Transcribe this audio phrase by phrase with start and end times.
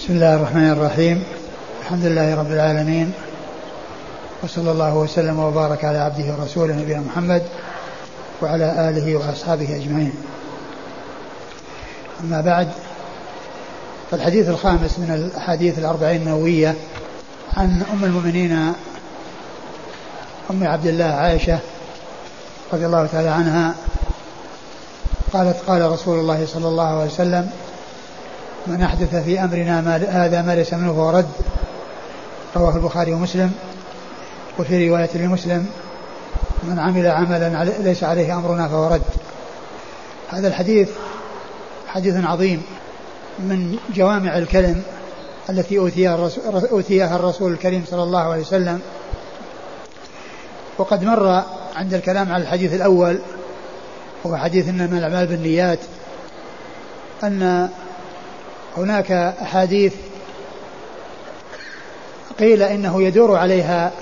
[0.00, 1.24] بسم الله الرحمن الرحيم.
[1.80, 3.12] الحمد لله رب العالمين.
[4.42, 7.42] وصلى الله وسلم وبارك على عبده ورسوله نبينا محمد
[8.42, 10.12] وعلى آله وأصحابه أجمعين.
[12.20, 12.68] أما بعد
[14.10, 16.74] فالحديث الخامس من الأحاديث الأربعين النووية
[17.56, 18.52] عن أم المؤمنين
[20.50, 21.58] أم عبد الله عائشة
[22.72, 23.74] رضي الله تعالى عنها
[25.32, 27.50] قالت قال رسول الله صلى الله عليه وسلم
[28.66, 31.30] من أحدث في أمرنا ما هذا ما ليس منه فهو رد.
[32.56, 33.52] رواه البخاري ومسلم.
[34.58, 35.66] وفي رواية لمسلم
[36.62, 39.02] من عمل عملا ليس عليه أمرنا فهو رد.
[40.30, 40.88] هذا الحديث
[41.88, 42.62] حديث عظيم
[43.38, 44.82] من جوامع الكلم
[45.50, 48.80] التي أوتيها الرسول, أوتيها الرسول الكريم صلى الله عليه وسلم.
[50.78, 51.42] وقد مر
[51.76, 53.18] عند الكلام على الحديث الأول
[54.24, 55.78] وهو حديث إنما الأعمال بالنيات
[57.24, 57.68] أن
[58.76, 59.94] هناك أحاديث
[62.38, 63.92] قيل إنه يدور عليها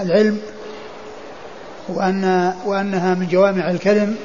[0.00, 0.40] العلم
[1.88, 4.16] وأن وأنها من جوامع الكلم.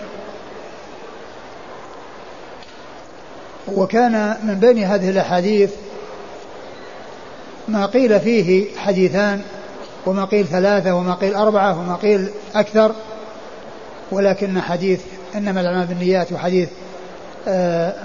[3.68, 5.72] وكان من بين هذه الأحاديث
[7.68, 9.42] ما قيل فيه حديثان
[10.06, 12.92] وما قيل ثلاثة وما قيل أربعة وما قيل أكثر
[14.12, 15.02] ولكن حديث
[15.36, 16.70] إنما الأعمال بالنيات وحديث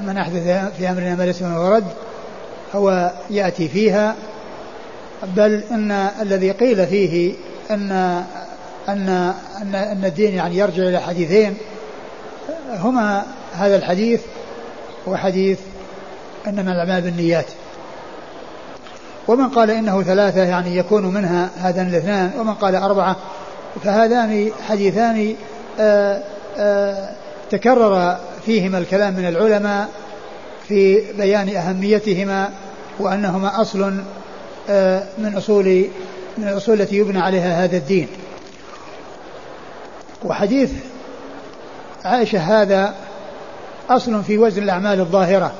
[0.06, 1.84] من أحدث في أمرنا ما ليس منه ورد
[2.74, 4.14] هو يأتي فيها
[5.36, 7.34] بل إن الذي قيل فيه
[7.70, 7.92] أن
[8.88, 11.56] أن أن, أن الدين يعني يرجع إلى حديثين
[12.70, 14.20] هما هذا الحديث
[15.06, 15.58] وحديث
[16.46, 17.46] إنما الأعمال بالنيات.
[19.28, 23.16] ومن قال إنه ثلاثة يعني يكون منها هذان الاثنان ومن قال أربعة
[23.84, 25.34] فهذان حديثان
[25.80, 26.22] آآ آه،
[26.56, 27.14] آآ آه،
[27.50, 29.88] تكرر فيهما الكلام من العلماء
[30.68, 32.50] في بيان أهميتهما
[32.98, 33.94] وأنهما أصل
[34.70, 35.84] آه، من أصول
[36.38, 38.08] من الأصول التي يبنى عليها هذا الدين.
[40.24, 40.70] وحديث
[42.04, 42.94] عائشة هذا
[43.90, 45.52] أصل في وزن الأعمال الظاهرة.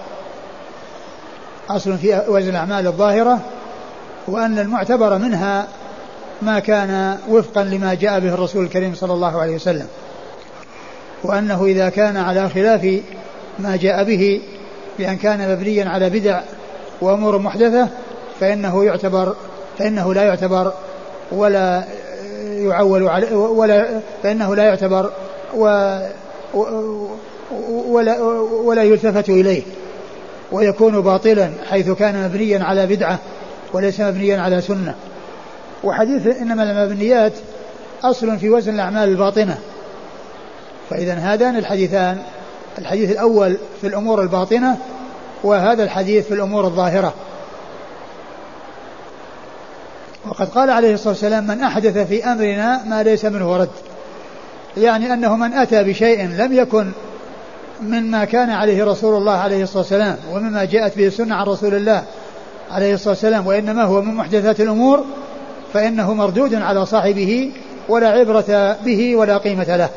[1.70, 3.40] أصل في وزن الأعمال الظاهرة
[4.26, 5.66] وأن المعتبر منها
[6.42, 9.86] ما كان وفقا لما جاء به الرسول الكريم صلى الله عليه وسلم.
[11.24, 13.00] وأنه إذا كان على خلاف
[13.58, 14.40] ما جاء به
[14.98, 16.40] بأن كان مبنيا على بدع
[17.00, 17.88] وأمور محدثة
[18.40, 19.36] فإنه يعتبر
[19.78, 20.72] فإنه لا يعتبر
[21.32, 21.84] ولا
[22.42, 25.10] يعول عليه ولا فإنه لا يعتبر
[25.56, 25.98] و
[27.68, 28.20] ولا
[28.64, 29.62] ولا يلتفت إليه.
[30.52, 33.18] ويكون باطلا حيث كان مبنيا على بدعة
[33.72, 34.94] وليس مبنيا على سنة.
[35.84, 37.32] وحديث إنما المبنيات
[38.04, 39.58] أصل في وزن الأعمال الباطنة.
[40.92, 42.22] فإذا هذان الحديثان
[42.78, 44.78] الحديث الأول في الأمور الباطنة
[45.44, 47.14] وهذا الحديث في الأمور الظاهرة.
[50.28, 53.68] وقد قال عليه الصلاة والسلام من أحدث في أمرنا ما ليس منه رد.
[54.76, 56.90] يعني أنه من أتى بشيء لم يكن
[57.82, 62.02] مما كان عليه رسول الله عليه الصلاة والسلام ومما جاءت به السنة عن رسول الله
[62.70, 65.04] عليه الصلاة والسلام وإنما هو من محدثات الأمور
[65.74, 67.52] فإنه مردود على صاحبه
[67.88, 69.88] ولا عبرة به ولا قيمة له.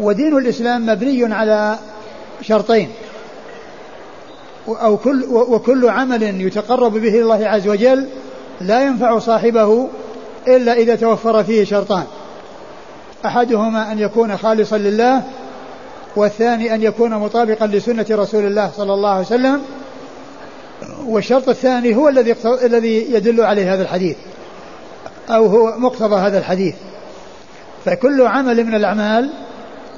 [0.00, 1.78] ودين الإسلام مبني على
[2.42, 2.88] شرطين.
[4.68, 8.06] أو كل وكل عمل يتقرب به الله عز وجل
[8.60, 9.88] لا ينفع صاحبه
[10.48, 12.04] إلا إذا توفر فيه شرطان.
[13.24, 15.22] أحدهما أن يكون خالصا لله
[16.16, 19.62] والثاني أن يكون مطابقا لسنة رسول الله صلى الله عليه وسلم.
[21.06, 24.16] والشرط الثاني هو الذي الذي يدل عليه هذا الحديث
[25.28, 26.74] أو هو مقتضى هذا الحديث.
[27.84, 29.30] فكل عمل من الأعمال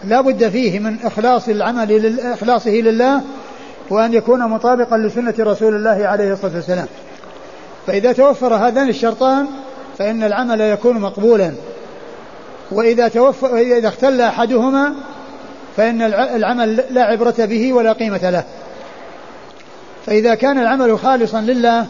[0.05, 3.21] لا بد فيه من إخلاص العمل إخلاصه لله
[3.91, 6.87] وأن يكون مطابقا لسنة رسول الله عليه الصلاة والسلام.
[7.87, 9.47] فإذا توفر هذان الشرطان
[9.99, 11.53] فإن العمل يكون مقبولا.
[12.73, 14.95] وإذا توفر وإذا اختل أحدهما
[15.77, 16.03] فإن
[16.37, 18.45] العمل لا عبرة به ولا قيمة له.
[20.07, 21.87] فإذا كان العمل خالصا لله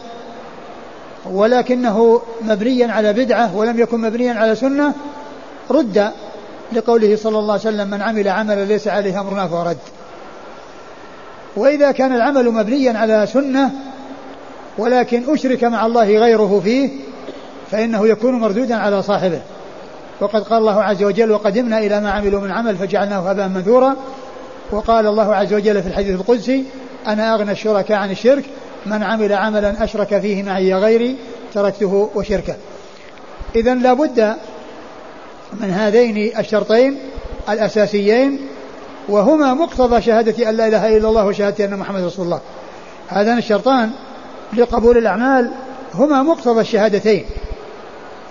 [1.25, 4.93] ولكنه مبنيا على بدعة ولم يكن مبنيا على سنة
[5.71, 6.11] رد
[6.71, 9.77] لقوله صلى الله عليه وسلم من عمل عملا ليس عليه أمرنا فهو رد.
[11.55, 13.71] وإذا كان العمل مبنيا على سنة
[14.77, 16.89] ولكن أشرك مع الله غيره فيه
[17.71, 19.41] فإنه يكون مردودا على صاحبه.
[20.19, 23.95] وقد قال الله عز وجل وقدمنا إلى ما عملوا من عمل فجعلناه هباء منثورا.
[24.71, 26.65] وقال الله عز وجل في الحديث القدسي
[27.07, 28.43] أنا أغنى الشركاء عن الشرك
[28.85, 31.15] من عمل عملا أشرك فيه معي غيري
[31.53, 32.55] تركته وشركه.
[33.55, 34.35] إذا لا بد
[35.61, 36.97] من هذين الشرطين
[37.49, 38.39] الأساسيين
[39.09, 42.39] وهما مقتضى شهادة أن لا إله إلا الله وشهادة أن محمد رسول الله.
[43.07, 43.91] هذان الشرطان
[44.57, 45.51] لقبول الأعمال
[45.93, 47.25] هما مقتضى الشهادتين.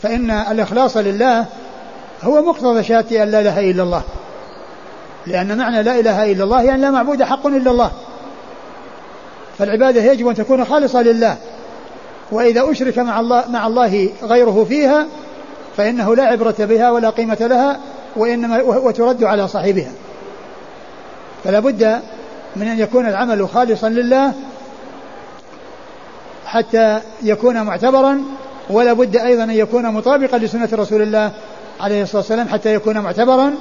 [0.02, 1.46] فإن الإخلاص لله
[2.22, 4.02] هو مقتضى شهادة أن لا إله إلا الله.
[5.26, 7.90] لأن معنى لا إله إلا الله يعني لا معبود حق إلا الله.
[9.58, 11.36] فالعبادة يجب أن تكون خالصة لله.
[12.32, 15.06] وإذا أشرك مع الله مع الله غيره فيها
[15.76, 17.80] فإنه لا عبرة بها ولا قيمة لها
[18.16, 19.92] وإنما وترد على صاحبها.
[21.44, 22.00] فلا بد
[22.56, 24.32] من أن يكون العمل خالصا لله
[26.46, 28.22] حتى يكون معتبرا
[28.70, 31.30] ولا بد أيضا أن يكون مطابقا لسنة رسول الله
[31.80, 33.54] عليه الصلاة والسلام حتى يكون معتبرا.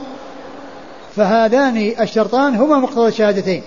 [1.15, 3.63] فهذان الشرطان هما مقتضى الشهادتين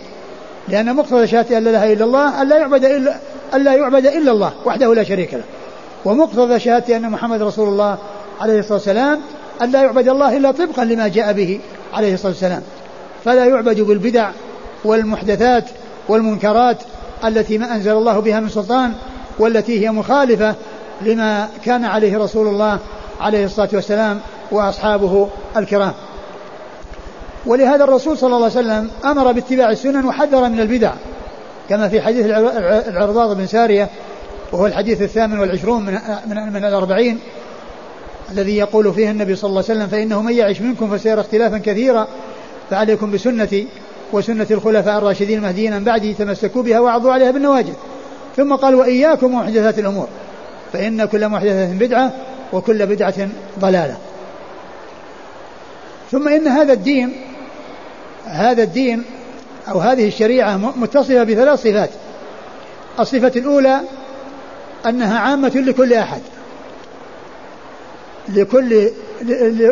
[0.69, 3.17] لأن مقتضى شهادة أن لا إله إلا الله أن لا يعبد إلا
[3.55, 5.43] أن لا يعبد إلا الله وحده لا شريك له.
[6.05, 7.99] ومقتضى شهادة أن محمد رسول الله
[8.41, 9.21] عليه الصلاة والسلام
[9.63, 11.61] أن لا يعبد الله إلا طبقا لما جاء به
[11.93, 12.63] عليه الصلاة والسلام.
[13.25, 14.31] فلا يعبد بالبدع
[14.85, 15.65] والمحدثات
[16.09, 16.77] والمنكرات
[17.25, 18.93] التي ما أنزل الله بها من سلطان
[19.39, 20.55] والتي هي مخالفة
[21.03, 22.79] لما كان عليه رسول الله
[23.21, 24.21] عليه الصلاة والسلام
[24.51, 25.93] وأصحابه الكرام.
[27.47, 30.93] ولهذا الرسول صلى الله عليه وسلم أمر باتباع السنن وحذر من البدع
[31.69, 32.27] كما في حديث
[32.89, 33.89] العرضاض بن سارية
[34.53, 37.19] وهو الحديث الثامن والعشرون من, من, من الأربعين
[38.35, 42.09] الذي يقول فيه النبي صلى الله عليه وسلم فإنه من يعش منكم فسيرى اختلافا كثيرا
[42.71, 43.67] فعليكم بسنتي
[44.13, 47.73] وسنة الخلفاء الراشدين المهديين من بعدي تمسكوا بها وعضوا عليها بالنواجذ.
[48.37, 50.09] ثم قال وإياكم ومحدثات الأمور
[50.73, 52.13] فإن كل محدثة بدعة
[52.53, 53.29] وكل بدعة
[53.59, 53.97] ضلالة.
[56.11, 57.13] ثم إن هذا الدين
[58.25, 59.05] هذا الدين
[59.69, 61.91] أو هذه الشريعة متصفة بثلاث صفات.
[63.01, 63.81] الصفة الأولى
[64.87, 66.21] أنها عامة لكل أحد.
[68.29, 68.89] لكل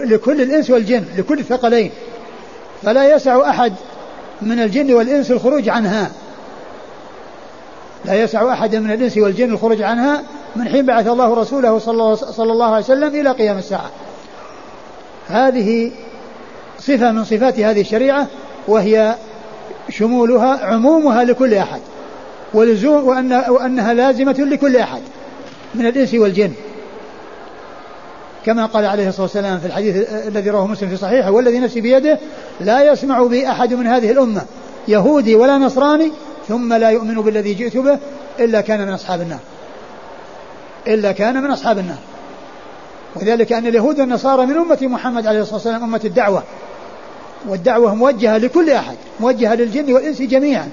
[0.05, 1.91] لكل الإنس والجن لكل الثقلين.
[2.83, 3.73] فلا يسع أحد
[4.43, 6.11] من الجن والإنس الخروج عنها.
[8.05, 10.23] لا يسع أحد من الإنس والجن الخروج عنها
[10.57, 13.91] من حين بعث الله رسوله صلى الله عليه وسلم إلى قيام الساعة.
[15.29, 15.91] هذه
[16.79, 18.27] صفة من صفات هذه الشريعة
[18.69, 19.17] وهي
[19.91, 21.81] شمولها عمومها لكل أحد
[22.55, 25.03] ولزوم وأن وأنها لازمة لكل أحد
[25.75, 26.53] من الإنس والجن.
[28.47, 32.19] كما قال عليه الصلاة والسلام في الحديث الذي رواه مسلم في صحيحه والذي نفسي بيده
[32.61, 34.43] لا يسمع بي أحد من هذه الأمة
[34.89, 36.13] يهودي ولا نصراني
[36.49, 37.99] ثم لا يؤمن بالذي جئت به
[38.41, 39.39] إلا كان من أصحاب النار.
[40.87, 41.99] إلا كان من أصحاب النار.
[43.17, 46.43] وذلك أن اليهود والنصارى من أمة محمد عليه الصلاة والسلام أمة الدعوة.
[47.49, 50.69] والدعوة موجهة لكل أحد موجهة للجن والإنس جميعا.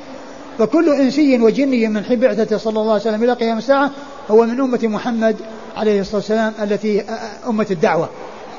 [0.59, 3.91] فكل إنسي وجني من حين بعثته صلى الله عليه وسلم إلى قيام الساعة
[4.31, 5.35] هو من أمة محمد
[5.77, 7.03] عليه الصلاة والسلام التي
[7.47, 8.09] أمة الدعوة.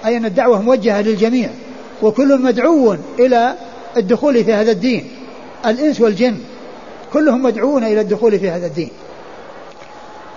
[0.07, 1.51] أي أن الدعوة موجهة للجميع.
[2.03, 3.55] وكل مدعو إلى
[3.97, 5.11] الدخول في هذا الدين.
[5.67, 6.37] الإنس والجن.
[7.13, 8.91] كلهم مدعوون إلى الدخول في هذا الدين.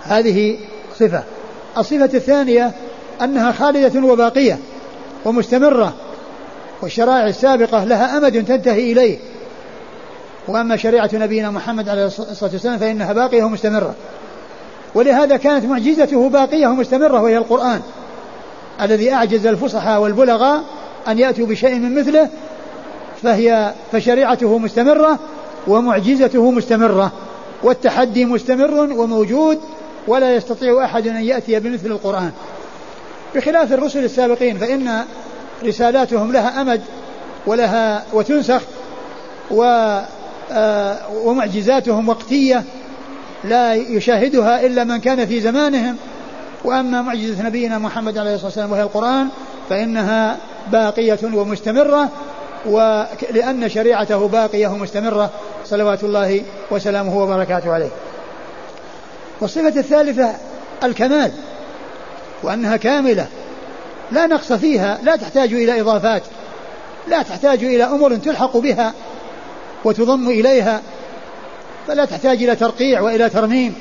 [0.02, 0.56] هذه
[0.94, 1.22] صفة.
[1.78, 2.72] الصفة الثانية
[3.22, 4.58] أنها خالدة وباقية
[5.24, 5.94] ومستمرة.
[6.82, 9.18] والشرائع السابقة لها أمد تنتهي إليه.
[10.48, 13.94] وأما شريعة نبينا محمد عليه الصلاة والسلام فإنها باقية ومستمرة.
[14.94, 17.80] ولهذا كانت معجزته باقية ومستمرة وهي القرآن.
[18.80, 20.64] الذي أعجز الفصحى والبلغاء
[21.08, 22.28] أن يأتوا بشيء من مثله
[23.22, 25.18] فهي فشريعته مستمرة
[25.66, 27.12] ومعجزته مستمرة
[27.62, 29.60] والتحدي مستمر وموجود
[30.06, 32.32] ولا يستطيع أحد أن يأتي بمثل القرآن.
[33.34, 35.04] بخلاف الرسل السابقين فإن
[35.64, 36.80] رسالاتهم لها أمد
[37.46, 38.62] ولها وتنسخ
[39.50, 39.62] و
[41.14, 42.64] ومعجزاتهم وقتية
[43.44, 45.96] لا يشاهدها إلا من كان في زمانهم.
[46.64, 49.28] وأما معجزة نبينا محمد عليه الصلاة والسلام وهي القرآن
[49.68, 50.36] فإنها
[50.72, 52.08] باقية ومستمرة
[52.66, 55.30] ولأن شريعته باقية ومستمرة.
[55.64, 57.90] صلوات الله وسلامه وبركاته عليه.
[59.40, 60.34] والصفة الثالثة
[60.84, 61.32] الكمال
[62.42, 63.26] وأنها كاملة
[64.12, 66.22] لا نقص فيها لا تحتاج إلى إضافات
[67.08, 68.92] لا تحتاج إلى أمور تلحق بها.
[69.84, 70.82] وتضم إليها
[71.86, 73.74] فلا تحتاج إلى ترقيع وإلى ترميم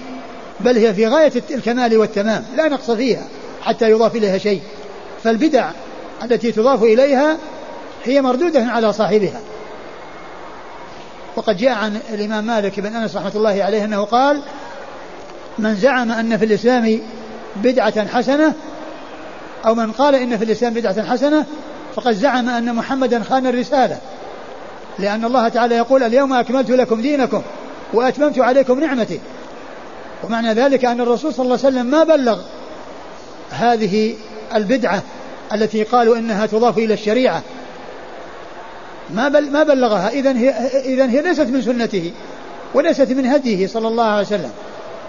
[0.60, 3.24] بل هي في غاية الكمال والتمام لا نقص فيها
[3.62, 4.62] حتى يضاف إليها شيء.
[5.24, 5.70] فالبدع
[6.24, 7.38] التي تضاف إليها
[8.04, 9.42] هي مردودة على صاحبها.
[11.36, 14.42] وقد جاء عن الإمام مالك بن أنس رحمة الله عليه أنه قال
[15.58, 17.00] من زعم أن في الإسلام
[17.56, 18.54] بدعة حسنة
[19.66, 21.46] أو من قال إن في الإسلام بدعة حسنة
[21.96, 23.98] فقد زعم أن محمدا خان الرسالة.
[25.00, 27.42] لأن الله تعالى يقول اليوم أكملت لكم دينكم
[27.94, 29.20] وأتممت عليكم نعمتي.
[30.24, 32.40] ومعنى ذلك أن الرسول صلى الله عليه وسلم ما بلغ
[33.52, 34.16] هذه
[34.56, 35.02] البدعة
[35.54, 37.42] التي قالوا إنها تضاف إلى الشريعة.
[39.14, 40.10] ما بل ما بلغها.
[40.10, 40.50] إذا هي
[40.86, 42.12] إذا هي ليست من سنته
[42.74, 44.52] وليست من هديه صلى الله عليه وسلم.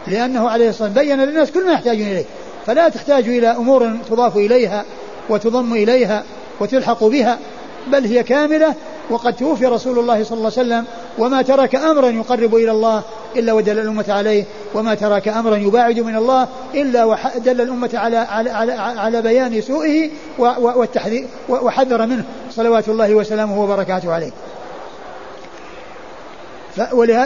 [0.07, 2.25] لأنه عليه الصلاة والسلام بين للناس كل ما يحتاجون إليه.
[2.67, 4.85] فلا تحتاج إلى أمور تضاف إليها
[5.29, 6.25] وتضم إليها
[6.61, 7.39] وتلحق بها
[7.87, 8.75] بل هي كاملة
[9.11, 10.85] وقد توفي رسول الله صلى الله عليه وسلم
[11.19, 13.03] وما ترك أمرا يقرب إلى الله
[13.37, 14.45] إلا ودل الأمة عليه
[14.75, 20.11] وما ترك أمرا يباعد من الله إلا ودل الأمة على على على, على بيان سوءه
[20.39, 22.25] والتحذير وحذر منه.
[22.51, 24.31] صلوات الله وسلامه وبركاته عليه.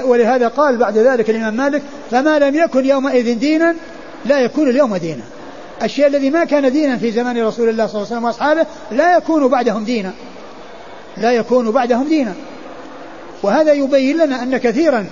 [0.05, 3.75] ولهذا قال بعد ذلك الإمام مالك فما لم يكن يومئذ دينا
[4.25, 5.23] لا يكون اليوم دينا.
[5.83, 9.17] الشيء الذي ما كان دينا في زمان رسول الله صلى الله عليه وسلم وأصحابه لا
[9.17, 10.13] يكون بعدهم دينا.
[11.21, 12.35] لا يكون بعدهم دينا.
[13.43, 15.07] وهذا يبين لنا أن كثيرا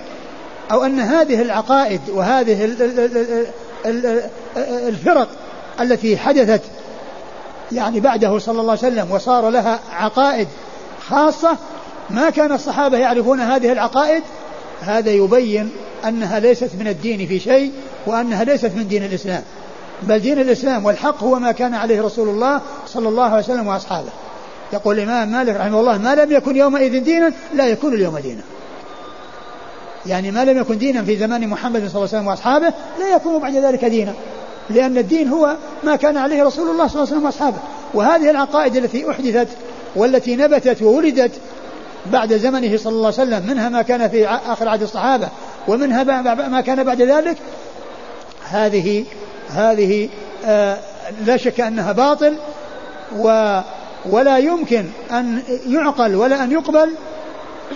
[0.71, 2.75] أو أن هذه العقائد وهذه
[4.65, 5.27] الفرق
[5.81, 6.61] التي حدثت
[7.71, 10.47] يعني بعده صلى الله عليه وسلم وصار لها عقائد
[11.09, 11.57] خاصة
[12.09, 14.23] ما كان الصحابة يعرفون هذه العقائد
[14.81, 15.69] هذا يبين
[16.07, 17.71] أنها ليست من الدين في شيء
[18.05, 19.43] وأنها ليست من دين الإسلام.
[20.03, 24.09] بل دين الإسلام والحق هو ما كان عليه رسول الله صلى الله عليه وسلم وأصحابه.
[24.73, 28.41] يقول الإمام مالك رحمه الله ما لم يكن يومئذ دينا لا يكون اليوم دينا.
[30.05, 33.41] يعني ما لم يكن دينا في زمان محمد صلى الله عليه وسلم وأصحابه لا يكون
[33.41, 34.13] بعد ذلك دينا
[34.69, 37.57] لأن الدين هو ما كان عليه رسول الله صلى الله عليه وسلم وأصحابه.
[37.93, 39.47] وهذه العقائد التي أحدثت
[39.95, 41.31] والتي نبتت وولدت
[42.11, 45.29] بعد زمنه صلى الله عليه وسلم منها ما كان في آخر عهد الصحابة
[45.67, 46.03] ومنها
[46.47, 47.37] ما كان بعد ذلك
[48.49, 49.05] هذه
[49.49, 50.09] هذه
[50.45, 50.77] آه
[51.25, 52.37] لا شك أنها باطل
[53.17, 53.59] و
[54.05, 56.93] ولا يمكن أن يعقل ولا أن يقبل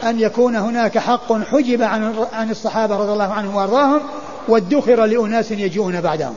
[0.04, 4.02] أن يكون هناك حق حجب عن عن الصحابة رضي الله عنهم وأرضاهم
[4.48, 6.36] وادخر لأناس يجيئون بعدهم.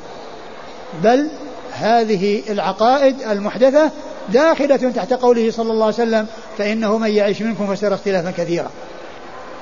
[1.02, 1.28] بل
[1.72, 3.90] هذه العقائد المحدثة
[4.28, 6.26] داخلة تحت قوله صلى الله عليه وسلم
[6.58, 8.70] فإنه من يعيش منكم فسيرى اختلافا كثيرا.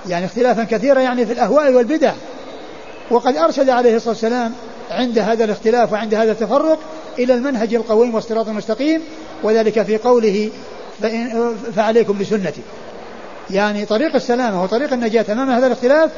[0.09, 2.12] يعني اختلافا كثيرا يعني في الأهواء والبدع.
[3.11, 4.52] وقد أرشد عليه الصلاة والسلام
[4.91, 6.79] عند هذا الاختلاف وعند هذا التفرق
[7.19, 9.02] إلى المنهج القويم والصراط المستقيم
[9.42, 10.50] وذلك في قوله
[11.76, 12.61] فعليكم بسنتي.
[13.50, 16.11] يعني طريق السلامة وطريق النجاة أمام هذا الاختلاف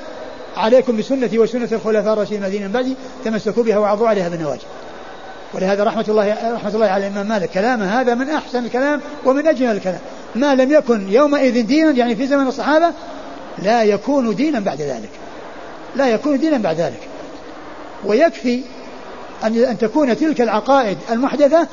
[0.57, 4.63] عليكم بسنتي وسنة الخلفاء الراشدين المهديين من بعدي تمسكوا بها وعضوا عليها بالنواجذ.
[5.55, 7.51] ولهذا رحمة الله رحمة الله على الإمام مالك.
[7.51, 10.01] كلامه هذا من أحسن الكلام ومن أجمل الكلام.
[10.35, 12.91] ما لم يكن يومئذ دينا يعني في زمن الصحابة
[13.63, 15.11] لا يكون دينا بعد ذلك.
[15.97, 17.01] لا يكون دينا بعد ذلك.
[18.05, 18.61] ويكفي
[19.45, 21.69] أن أن تكون تلك العقائد المحدثة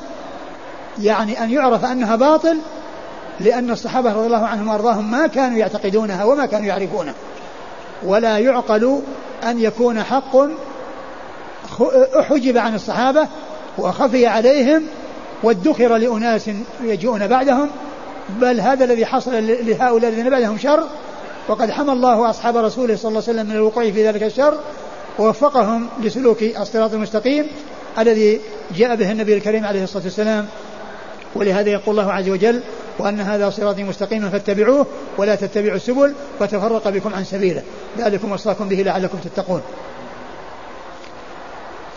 [0.98, 2.58] يعني أن يعرف أنها باطل
[3.40, 7.14] لأن الصحابة رضي الله عنهم وأرضاهم ما كانوا يعتقدونها وما كانوا يعرفونها.
[8.02, 9.00] ولا يعقل
[9.44, 10.36] أن يكون حق
[12.16, 13.28] حجب عن الصحابة
[13.78, 14.82] وخفي عليهم
[15.42, 16.50] وادخر لأناس
[16.82, 17.70] يجيئون بعدهم
[18.40, 20.84] بل هذا الذي حصل لهؤلاء الذين بعدهم شر
[21.48, 24.58] وقد حمى الله أصحاب رسوله صلى الله عليه وسلم من الوقوع في ذلك الشر
[25.18, 27.46] ووفقهم لسلوك الصراط المستقيم
[27.98, 28.40] الذي
[28.76, 30.46] جاء به النبي الكريم عليه الصلاة والسلام
[31.34, 32.60] ولهذا يقول الله عز وجل
[32.98, 34.86] وأن هذا صراطي مستقيما فاتبعوه
[35.18, 37.62] ولا تتبعوا السبل فتفرق بكم عن سبيله.
[37.98, 39.62] ذلكم وصاكم به لعلكم تتقون.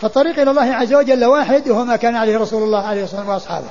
[0.00, 3.34] فالطريق إلى الله عز وجل واحد وهو ما كان عليه رسول الله عليه الصلاة والسلام
[3.34, 3.66] وأصحابه.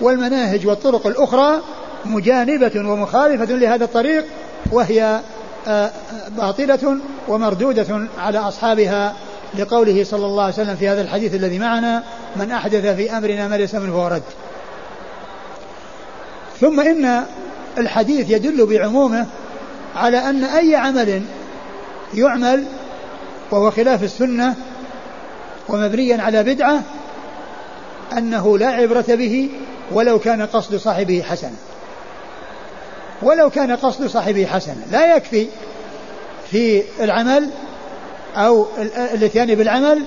[0.00, 1.60] والمناهج والطرق الأخرى
[2.04, 4.24] مجانبة ومخالفة لهذا الطريق
[4.72, 5.20] وهي
[5.68, 5.90] آه،
[6.28, 6.96] باطلة
[7.28, 9.14] ومردودة على أصحابها
[9.58, 12.02] لقوله صلى الله عليه وسلم في هذا الحديث الذي معنا
[12.36, 14.22] من أحدث في أمرنا ما ليس منه ورد
[16.62, 17.24] ثم إن
[17.78, 19.26] الحديث يدل بعمومه
[19.96, 21.22] على أن أي عمل
[22.14, 22.64] يعمل
[23.50, 24.54] وهو خلاف السنة
[25.68, 26.82] ومبنيا على بدعة
[28.18, 29.48] أنه لا عبرة به
[29.92, 31.56] ولو كان قصد صاحبه حسنا.
[33.22, 34.82] ولو كان قصد صاحبه حسنا.
[34.92, 35.46] لا يكفي
[36.50, 37.50] في العمل
[38.36, 38.66] أو
[39.14, 40.02] الاتيان بالعمل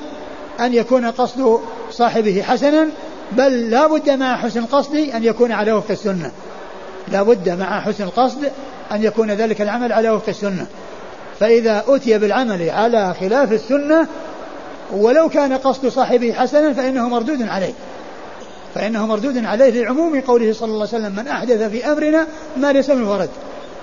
[0.59, 1.59] أن يكون قصد
[1.91, 2.88] صاحبه حسنا
[3.32, 6.32] بل لا بد مع حسن القصد أن يكون على وفق السنة.
[7.08, 8.51] لا بد مع حسن القصد
[8.91, 10.67] أن يكون ذلك العمل على وفق السنة.
[11.39, 14.08] فإذا أتي بالعمل على خلاف السنة
[14.91, 17.74] ولو كان قصد صاحبه حسنا فإنه مردود عليه.
[18.75, 22.27] فإنه مردود عليه لعموم قوله صلى الله عليه وسلم من أحدث في أمرنا
[22.58, 23.29] ما ليس من ورد.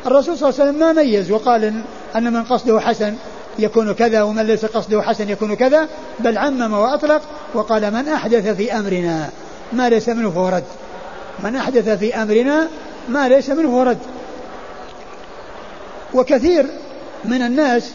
[0.06, 1.82] الرسول صلى الله عليه وسلم ما ميز وقال
[2.16, 3.14] أن من قصده حسن
[3.58, 5.88] يكون كذا ومن ليس قصده حسن يكون كذا
[6.20, 7.22] بل عمم وأطلق
[7.54, 9.30] وقال من أحدث في أمرنا
[9.72, 10.64] ما ليس منه فهو رد.
[11.44, 12.68] من أحدث في أمرنا
[13.08, 13.98] ما ليس منه فهو رد.
[16.14, 16.66] وكثير
[17.24, 17.90] من الناس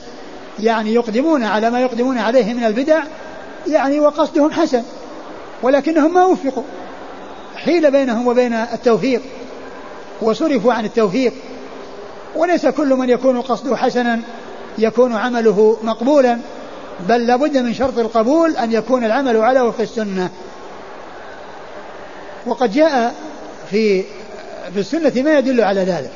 [0.59, 3.03] يعني يقدمون على ما يقدمون عليه من البدع
[3.67, 4.83] يعني وقصدهم حسن
[5.63, 6.63] ولكنهم ما وفقوا.
[7.55, 9.21] حيل بينهم وبين التوفيق
[10.21, 11.33] وصرفوا عن التوفيق.
[12.35, 14.19] وليس كل من يكون قصده حسنا
[14.77, 16.39] يكون عمله مقبولا.
[16.99, 20.29] بل لابد من شرط القبول أن يكون العمل على وفق السنة.
[22.45, 23.15] وقد جاء
[23.69, 24.03] في
[24.73, 26.11] في السنة ما يدل على ذلك.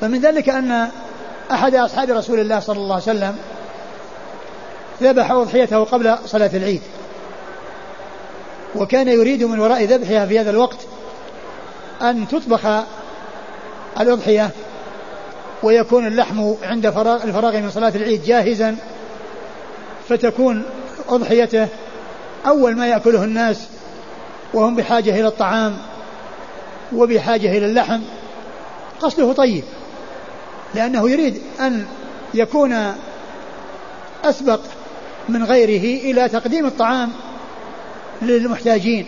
[0.00, 0.88] فمن ذلك أن
[1.52, 3.36] أحد أصحاب رسول الله صلى الله عليه وسلم
[5.02, 6.80] ذبح أضحيته قبل صلاة العيد.
[8.76, 10.78] وكان يريد من وراء ذبحها في هذا الوقت
[12.02, 12.60] أن تطبخ
[14.00, 14.50] الأضحية
[15.62, 18.76] ويكون اللحم عند فراغ الفراغ من صلاة العيد جاهزا.
[20.10, 20.62] فتكون
[21.08, 21.68] أضحيته
[22.46, 23.66] أول ما يأكله الناس
[24.54, 25.76] وهم بحاجة إلى الطعام
[26.92, 28.00] وبحاجة إلى اللحم
[29.00, 29.64] قصده طيب
[30.74, 31.86] لأنه يريد أن
[32.34, 32.94] يكون
[34.24, 34.60] أسبق
[35.28, 37.12] من غيره إلى تقديم الطعام
[38.22, 39.06] للمحتاجين.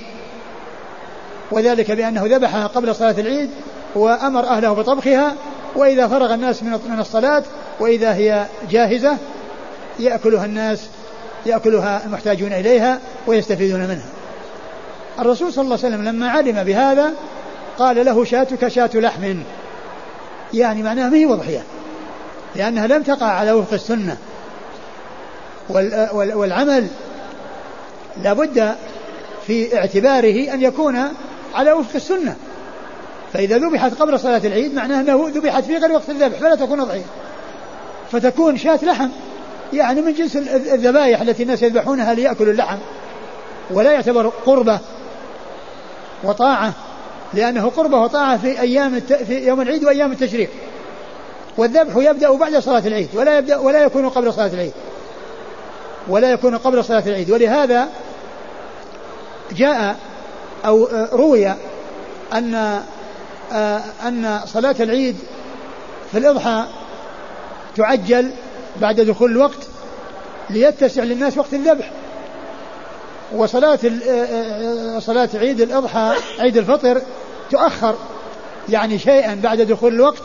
[1.51, 3.51] وذلك بأنه ذبحها قبل صلاة العيد
[3.95, 5.35] وأمر أهله بطبخها
[5.77, 7.43] وإذا فرغ الناس من الصلاة
[7.81, 9.17] وإذا هي جاهزة
[9.99, 10.87] يأكلها الناس
[11.47, 14.09] يأكلها المحتاجون إليها ويستفيدون منها.
[15.19, 17.13] الرسول صلى الله عليه وسلم لما علم بهذا
[17.79, 19.37] قال له شاتك شات لحم.
[20.55, 21.63] يعني معناها ما هي وضحية
[22.57, 24.17] لأنها لم تقع على وفق السنة.
[26.13, 26.87] والعمل
[28.23, 28.75] لابد
[29.47, 30.99] في اعتباره أن يكون
[31.55, 32.37] على وفق السنة.
[33.33, 37.05] فإذا ذبحت قبل صلاة العيد معناه أنه ذبحت في غير وقت الذبح فلا تكون أضحية
[38.13, 39.09] فتكون شاة لحم.
[39.73, 42.79] يعني من جنس الذبائح التي الناس يذبحونها ليأكلوا اللحم
[43.71, 44.79] ولا يعتبر قربة
[46.25, 46.73] وطاعة
[47.35, 49.13] لأنه قربة وطاعة في أيام الت...
[49.13, 50.51] في يوم العيد وأيام التشريق.
[51.57, 54.73] والذبح يبدأ بعد صلاة العيد ولا يبدأ ولا يكون قبل صلاة العيد.
[56.09, 57.31] ولا يكون قبل صلاة العيد.
[57.31, 57.89] ولهذا
[59.53, 59.97] جاء
[60.65, 61.55] أو روي
[62.33, 62.83] أن
[64.03, 65.17] أن صلاة العيد
[66.13, 66.65] في الإضحى
[67.77, 68.31] تعجل
[68.81, 69.59] بعد دخول الوقت
[70.51, 71.91] ليتسع للناس وقت الذبح.
[73.33, 73.79] وصلاة
[74.99, 77.03] صلاة عيد الأضحى عيد الفطر
[77.51, 77.95] تؤخر
[78.69, 80.23] يعني شيئا بعد دخول الوقت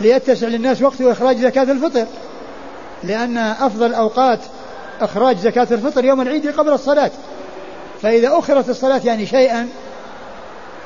[0.00, 2.06] ليتسع للناس وقت إخراج زكاة الفطر.
[3.04, 4.40] لأن أفضل أوقات
[5.00, 7.10] إخراج زكاة الفطر يوم العيد قبل الصلاة.
[8.02, 9.68] فإذا أخرت الصلاة يعني شيئا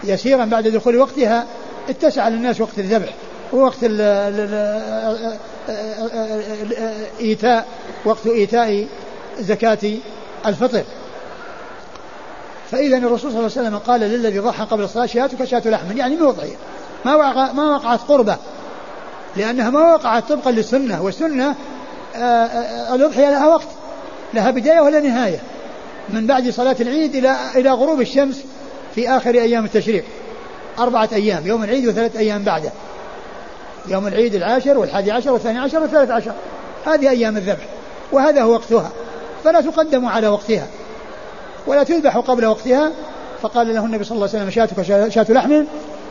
[0.05, 1.47] يسيرا بعد دخول وقتها
[1.89, 3.15] اتسع للناس وقت الذبح
[3.53, 3.79] ووقت
[7.21, 7.67] إيتاء
[8.05, 8.87] وقت إيتاء
[9.41, 9.79] زكاة
[10.47, 10.83] الفطر.
[12.71, 15.97] فإذا الرسول صلى الله عليه وسلم قال للذي ضحى قبل الصلاة شاتك شاة لحم.
[15.97, 16.57] يعني ما وضعية
[17.05, 18.37] ما وقع ما وقعت قربة.
[19.37, 21.55] لأنها ما وقعت طبقا للسنة والسنة
[22.17, 23.69] آه، آه، الأضحية لها وقت.
[24.35, 25.39] لها بداية ولا نهاية.
[26.09, 28.45] من بعد صلاة العيد إلى إلى غروب الشمس
[28.95, 30.05] في آخر أيام التشريق.
[30.79, 32.71] أربعة أيام يوم العيد وثلاث أيام بعده.
[33.89, 36.33] يوم العيد العاشر والحادي عشر والثاني عشر والثالث عشر.
[36.87, 37.67] هذه أيام الذبح
[38.13, 38.91] وهذا هو وقتها.
[39.45, 40.67] فلا تقدم على وقتها.
[41.67, 42.93] ولا تذبح قبل وقتها.
[43.43, 45.65] فقال له النبي صلى الله عليه وسلم شاتك شات لحم.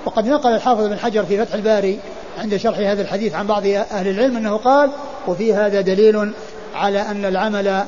[0.06, 2.00] وقد نقل الحافظ بن حجر في فتح الباري
[2.38, 4.90] عند شرح هذا الحديث عن بعض أهل العلم أنه قال
[5.28, 6.32] وفي هذا دليل
[6.76, 7.84] على أن العمل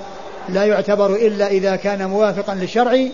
[0.50, 3.08] لا يعتبر إلا إذا كان موافقا للشرع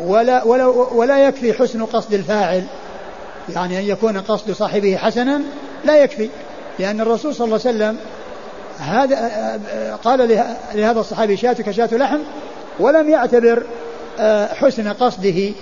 [0.00, 2.64] ولا, ولا, ولا يكفي حسن قصد الفاعل.
[3.54, 5.40] يعني أن يكون قصد صاحبه حسنا
[5.86, 6.28] لا يكفي
[6.78, 7.96] لأن الرسول صلى الله عليه وسلم
[8.78, 10.28] هذا قال
[10.74, 12.18] لهذا الصحابي شاتك شات لحم
[12.80, 13.62] ولم يعتبر
[14.18, 15.52] آه، حسن قصده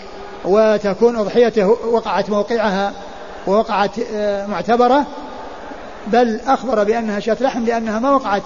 [0.45, 2.93] وتكون أضحيته وقعت موقعها
[3.47, 5.07] ووقعت آه، معتبرة
[6.07, 8.43] بل أخبر بأنها شاة لحم لأنها ما وقعت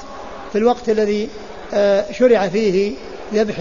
[0.53, 1.29] في الوقت الذي
[1.75, 2.95] آه، شرع فيه
[3.35, 3.61] ذبح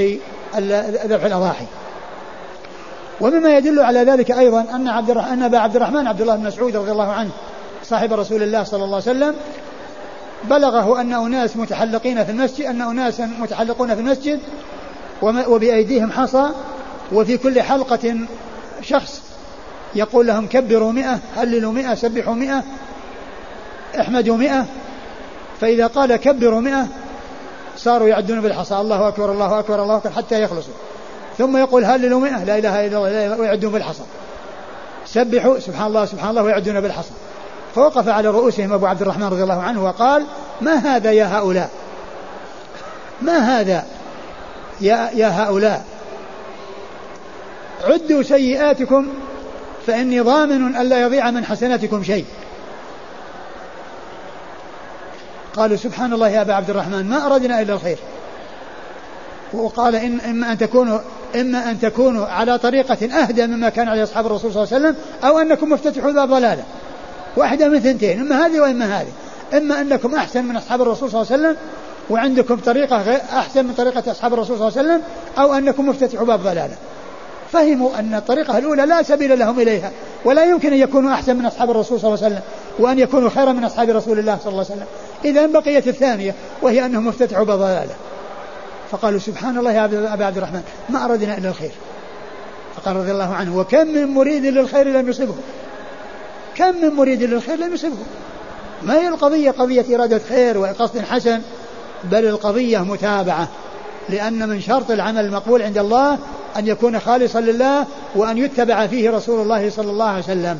[1.05, 1.65] ذبح الأضاحي.
[3.21, 6.75] ومما يدل على ذلك أيضا أن عبد أن أبا عبد الرحمن عبد الله بن مسعود
[6.75, 7.29] رضي الله عنه
[7.89, 9.35] صاحب رسول الله صلى الله عليه وسلم
[10.43, 14.39] بلغه أن أناس متحلقين في المسجد أن أناسا متحلقون في المسجد
[15.21, 16.49] وبأيديهم حصى
[17.11, 18.15] وفي كل حلقة
[18.81, 19.21] شخص
[19.95, 22.63] يقول لهم كبروا مئة هللوا مئة سبحوا مئة
[23.99, 24.65] احمدوا مئة.
[25.61, 26.87] فإذا قال كبروا مئة
[27.77, 28.75] صاروا يعدون بالحصى.
[28.75, 30.73] الله أكبر الله أكبر الله أكبر حتى يخلصوا.
[31.37, 34.03] ثم يقول هللوا مئة لا إله إلا الله ويعدون بالحصى.
[35.05, 37.11] سبحوا سبحان الله سبحان الله ويعدون بالحصى.
[37.75, 40.25] فوقف على رؤوسهم أبو عبد الرحمن رضي الله عنه وقال
[40.61, 41.69] ما هذا يا هؤلاء؟
[43.21, 43.85] ما هذا
[44.81, 45.85] يا, يا هؤلاء؟
[47.83, 49.07] عدوا سيئاتكم
[49.87, 52.25] فإني ضامن ألا يضيع من حسناتكم شيء.
[55.55, 57.97] قالوا سبحان الله يا أبا عبد الرحمن ما أردنا إلا الخير.
[59.53, 60.99] وقال إن إما أن تكونوا
[61.35, 65.03] إما أن تكونوا على طريقة أهدى مما كان عليه أصحاب الرسول صلى الله عليه وسلم
[65.23, 66.63] أو أنكم مفتتحوا باب ضلالة
[67.37, 69.11] واحدة من ثنتين إما هذه وإما هذه.
[69.53, 71.57] إما أنكم أحسن من أصحاب الرسول صلى الله عليه وسلم
[72.09, 75.01] وعندكم طريقة أحسن من طريقة أصحاب الرسول صلى الله عليه وسلم
[75.37, 76.75] أو أنكم مفتتحوا باب ضلالة.
[77.51, 79.91] فهموا أن الطريقة الأولى لا سبيل لهم إليها
[80.25, 82.43] ولا يمكن أن يكونوا أحسن من أصحاب الرسول صلى الله عليه وسلم
[82.79, 84.87] وأن يكونوا خيرا من أصحاب رسول الله صلى الله عليه وسلم.
[85.25, 87.95] إذا بقيت الثانية وهي أنهم افتتحوا باب ضلالة.
[88.91, 91.71] فقالوا سبحان الله يا أبا عبد الرحمن ما أردنا إلا الخير.
[92.75, 95.35] فقال رضي الله عنه وكم من مريد للخير لم يصبه.
[96.57, 98.05] كم من مريد للخير لم يصبه.
[98.83, 101.41] ما هي القضية؟ قضية إرادة خير وقصد حسن
[102.03, 103.47] بل القضية متابعة
[104.09, 106.17] لأن من شرط العمل المقبول عند الله
[106.57, 110.59] أن يكون خالصا لله وأن يتبع فيه رسول الله صلى الله عليه وسلم.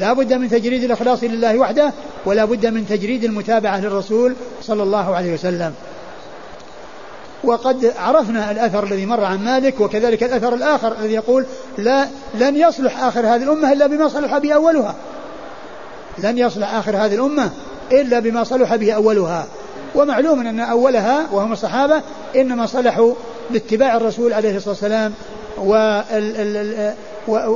[0.00, 1.92] لا بد من تجريد الإخلاص لله وحده
[2.26, 5.74] ولا بد من تجريد المتابعة للرسول صلى الله عليه وسلم.
[7.44, 11.46] وقد عرفنا الأثر الذي مر عن مالك وكذلك الأثر الآخر الذي يقول
[11.78, 14.94] لا لن يصلح آخر هذه الأمة إلا بما صلح به أولها.
[16.18, 17.50] لن يصلح آخر هذه الأمة
[17.92, 19.46] إلا بما صلح به أولها
[19.94, 22.02] ومعلوم أن أولها وهم الصحابة
[22.36, 23.14] إنما صلحوا
[23.50, 25.12] باتباع الرسول عليه الصلاة والسلام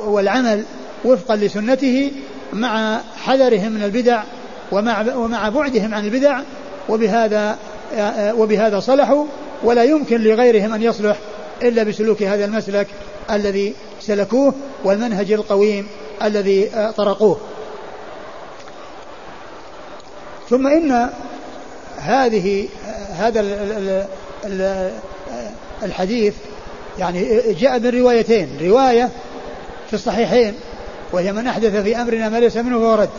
[0.06, 0.64] والعمل
[1.04, 2.12] وفقا لسنته
[2.52, 4.22] مع حذرهم من البدع
[4.72, 6.40] ومع ومع بعدهم عن البدع
[6.88, 7.58] وبهذا
[8.38, 9.24] وبهذا صلحوا
[9.64, 11.16] ولا يمكن لغيرهم أن يصلح
[11.62, 12.86] إلا بسلوك هذا المسلك
[13.30, 15.86] الذي سلكوه والمنهج القويم
[16.24, 17.40] الذي طرقوه.
[20.50, 21.10] ثم إن
[21.98, 22.68] هذه
[23.12, 23.40] هذا
[25.82, 26.34] الحديث
[26.98, 29.08] يعني جاء من روايتين رواية
[29.86, 30.54] في الصحيحين
[31.12, 33.10] وهي من أحدث في أمرنا ما ليس منه فهو رد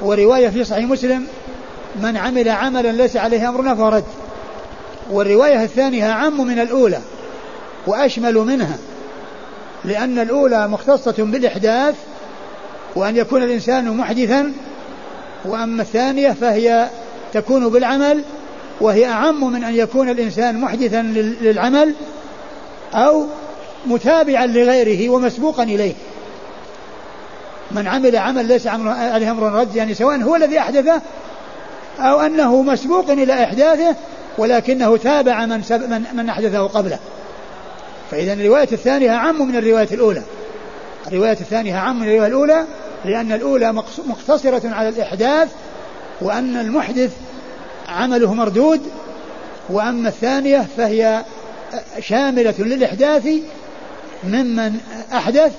[0.00, 1.26] ورواية في صحيح مسلم
[2.02, 4.04] من عمل عملا ليس عليه أمرنا فهو رد
[5.10, 7.00] والرواية الثانية أعم من الأولى
[7.86, 8.76] وأشمل منها
[9.84, 11.94] لأن الأولى مختصة بالإحداث
[12.96, 14.52] وأن يكون الإنسان محدثا
[15.44, 16.88] وأما الثانية فهي
[17.32, 18.22] تكون بالعمل
[18.80, 21.02] وهي أعم من أن يكون الإنسان محدثا
[21.40, 21.94] للعمل
[22.94, 23.26] أو
[23.86, 25.94] متابعا لغيره ومسبوقا إليه.
[27.70, 31.00] من عمل عمل ليس عليه أمر رد يعني سواء هو الذي أحدثه
[32.00, 33.96] أو أنه مسبوق إلى إحداثه
[34.38, 36.98] ولكنه تابع من, سب من, من أحدثه قبله.
[38.10, 40.22] فإذا الرواية الثانية أعم من الرواية الأولى.
[41.06, 42.64] الرواية الثانية أعم من الرواية الأولى
[43.04, 43.72] لأن الأولى
[44.06, 45.48] مقتصرة على الإحداث
[46.20, 47.10] وأن المحدث
[47.88, 48.80] عمله مردود
[49.68, 51.24] وأما الثانية فهي
[52.00, 53.28] شاملة للإحداث
[54.24, 54.80] ممن
[55.12, 55.52] أحدث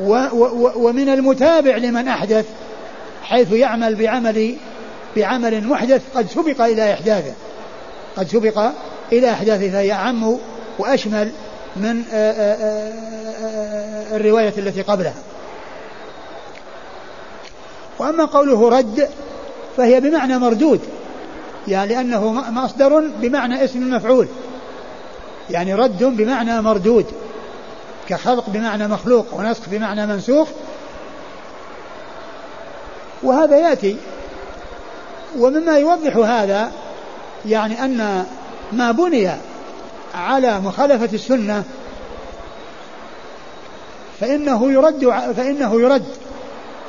[0.00, 2.46] و و ومن المتابع لمن أحدث
[3.22, 4.56] حيث يعمل بعمل
[5.16, 7.32] بعمل محدث قد سبق إلى إحداثه.
[8.16, 8.70] قد سبق
[9.12, 10.36] إلى إحداثه فهي أعم
[10.78, 11.30] وأشمل
[11.76, 12.02] من
[14.12, 15.14] الرواية التي قبلها.
[17.98, 19.08] وأما قوله رد
[19.76, 20.80] فهي بمعنى مردود
[21.68, 24.28] يعني لأنه مصدر بمعنى اسم المفعول
[25.50, 27.06] يعني رد بمعنى مردود
[28.08, 30.48] كخلق بمعنى مخلوق ونسخ بمعنى منسوخ.
[33.22, 33.96] وهذا يأتي
[35.38, 36.72] ومما يوضح هذا
[37.46, 38.26] يعني أن
[38.72, 39.30] ما بني
[40.14, 41.64] على مخالفة السنة
[44.20, 46.06] فإنه يرد فإنه يرد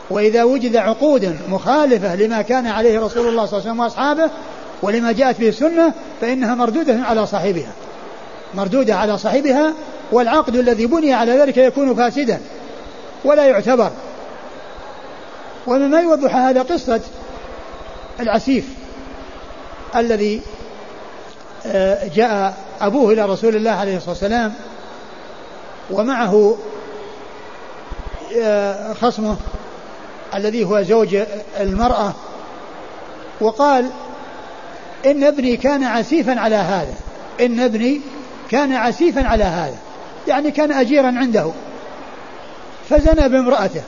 [0.09, 4.29] وإذا وجد عقود مخالفة لما كان عليه رسول الله صلى الله عليه وسلم وأصحابه
[4.81, 7.71] ولما جاءت به السنة فإنها مردودة على صاحبها.
[8.53, 9.73] مردودة على صاحبها
[10.11, 12.39] والعقد الذي بني على ذلك يكون فاسدا
[13.25, 13.91] ولا يعتبر.
[15.67, 17.01] ومما يوضح هذا قصة
[18.19, 18.65] العسيف
[19.95, 20.41] الذي
[21.65, 24.53] آه، جاء أبوه إلى رسول الله عليه الصلاة والسلام
[25.91, 26.57] ومعه
[28.41, 29.37] آه، خصمه
[30.35, 31.17] الذي هو زوج
[31.59, 32.13] المرأة
[33.41, 33.89] وقال
[35.05, 36.93] إن ابني كان عسيفا على هذا.
[37.41, 38.01] إن ابني
[38.51, 39.77] كان عسيفا على هذا.
[40.27, 41.51] يعني كان أجيرا عنده.
[42.89, 43.81] فزنى بامرأته.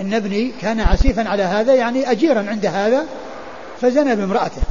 [0.00, 3.06] إن ابني كان عسيفا على هذا يعني أجيرا عند هذا
[3.80, 4.62] فزنى بامرأته.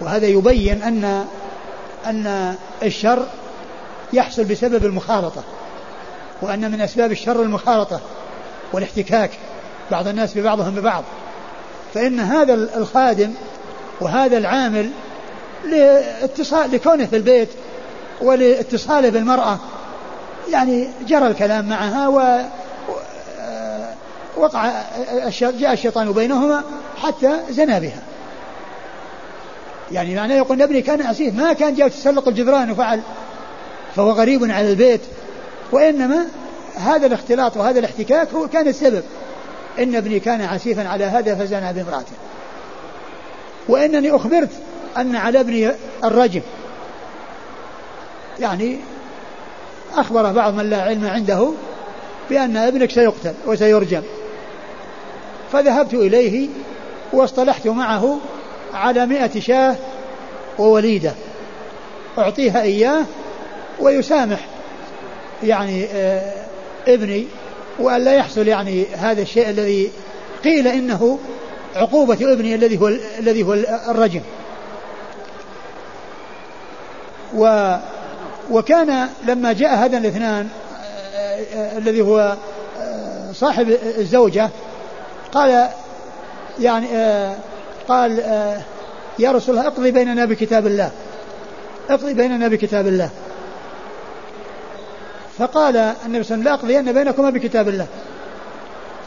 [0.00, 1.24] وهذا يبين أن
[2.06, 3.26] أن الشر
[4.12, 5.42] يحصل بسبب المخالطة
[6.42, 8.00] وأن من أسباب الشر المخالطة
[8.72, 9.30] والاحتكاك
[9.90, 11.04] بعض الناس ببعضهم ببعض.
[11.94, 13.34] فإن هذا الخادم
[14.00, 14.90] وهذا العامل
[15.64, 17.48] لاتصال لكونه في البيت
[18.20, 19.58] ولاتصاله بالمرأة
[20.52, 22.40] يعني جرى الكلام معها و
[24.36, 24.72] وقع
[25.40, 26.62] جاء الشيطان بينهما
[27.02, 28.02] حتى زنى بها.
[29.92, 33.00] يعني معناه يقول ابني كان أسيف ما كان جاء تسلق الجدران وفعل
[33.96, 35.00] فهو غريب على البيت
[35.72, 36.26] وإنما
[36.78, 39.02] هذا الاختلاط وهذا الاحتكاك هو كان السبب.
[39.78, 42.12] إن ابني كان عسيفا على هذا فزنى بامرأته.
[43.68, 44.50] وإنني أخبرت
[44.96, 45.70] أن على ابني
[46.04, 46.40] الرجم.
[48.40, 48.78] يعني
[49.94, 51.50] أخبر بعض من لا علم عنده
[52.30, 54.02] بأن ابنك سيقتل وسيرجم.
[55.52, 56.48] فذهبت إليه
[57.12, 58.18] واصطلحت معه
[58.74, 59.76] على مئة شاة
[60.58, 61.12] ووليدة.
[62.18, 63.04] أعطيها إياه
[63.80, 64.40] ويسامح.
[65.42, 66.47] يعني آه
[66.86, 67.26] ابني
[67.78, 69.90] وأن لا يحصل يعني هذا الشيء الذي
[70.44, 71.18] قيل إنه
[71.76, 72.88] عقوبة ابني الذي هو
[73.18, 73.54] الذي هو
[73.88, 74.22] الرجم.
[77.34, 77.74] و
[78.50, 80.48] وكان لما جاء هذا الاثنان
[81.14, 82.36] آه، آه، الذي هو
[82.80, 84.50] آه، صاحب الزوجة
[85.32, 85.68] قال
[86.60, 86.86] يعني
[87.88, 88.18] قال
[89.18, 90.90] يا رسول الله اقضي بيننا بكتاب الله.
[91.90, 93.10] اقضي بيننا بكتاب الله.
[95.38, 97.86] فقال النبي صلى الله عليه وسلم لا أقضين بينكما بكتاب الله.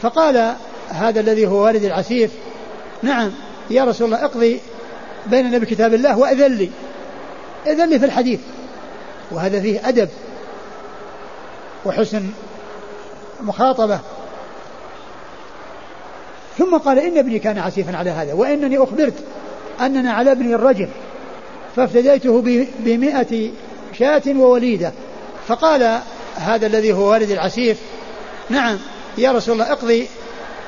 [0.01, 0.55] فقال
[0.89, 2.31] هذا الذي هو والد العسيف
[3.03, 3.31] نعم
[3.69, 4.59] يا رسول الله اقضي
[5.25, 6.69] بيننا بكتاب الله وأذن لي.
[7.67, 8.39] أذن لي في الحديث.
[9.31, 10.09] وهذا فيه أدب
[11.85, 12.29] وحسن
[13.41, 13.99] مخاطبة.
[16.57, 19.13] ثم قال إن ابني كان عسيفا على هذا وإنني أخبرت
[19.81, 20.87] أننا على ابني الرجل
[21.75, 22.41] فافتديته
[22.79, 23.49] بمئة
[23.99, 24.91] شاة ووليدة.
[25.47, 25.99] فقال
[26.35, 27.77] هذا الذي هو والد العسيف.
[28.49, 28.79] نعم.
[29.17, 30.07] يا رسول الله اقضي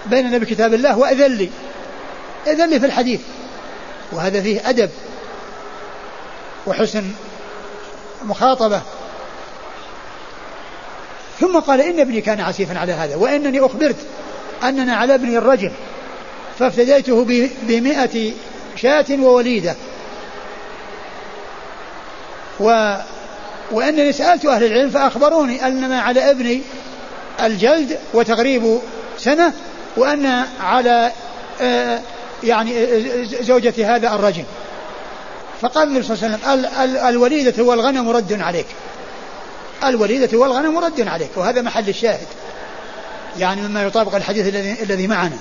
[0.06, 1.49] بيننا بكتاب الله وأذن لي.
[2.47, 3.21] إذن لي في الحديث.
[4.12, 4.89] وهذا فيه أدب
[6.67, 7.04] وحسن
[8.23, 8.82] مخاطبة.
[11.39, 13.95] ثم قال إن ابني كان عسيفا على هذا وإنني أخبرت
[14.63, 15.71] أننا على ابني الرجل
[16.60, 17.26] فافتديته
[17.63, 18.32] بمئة
[18.76, 19.76] شاة ووليدة.
[22.60, 22.95] و
[23.71, 26.62] وأنني سألت أهل العلم فأخبروني أنما على ابني
[27.43, 28.80] الجلد وتغريب
[29.17, 29.54] سنة
[29.97, 31.12] وأن على
[31.62, 31.99] آه،
[32.43, 34.43] يعني آه، زوجة هذا الرجل.
[35.62, 38.65] فقال النبي صلى الله عليه وسلم الوليدة والغنم رد عليك.
[39.84, 42.28] الوليدة والغنم رد عليك وهذا محل الشاهد.
[43.38, 45.38] يعني مما يطابق الحديث الذي الذي معنا.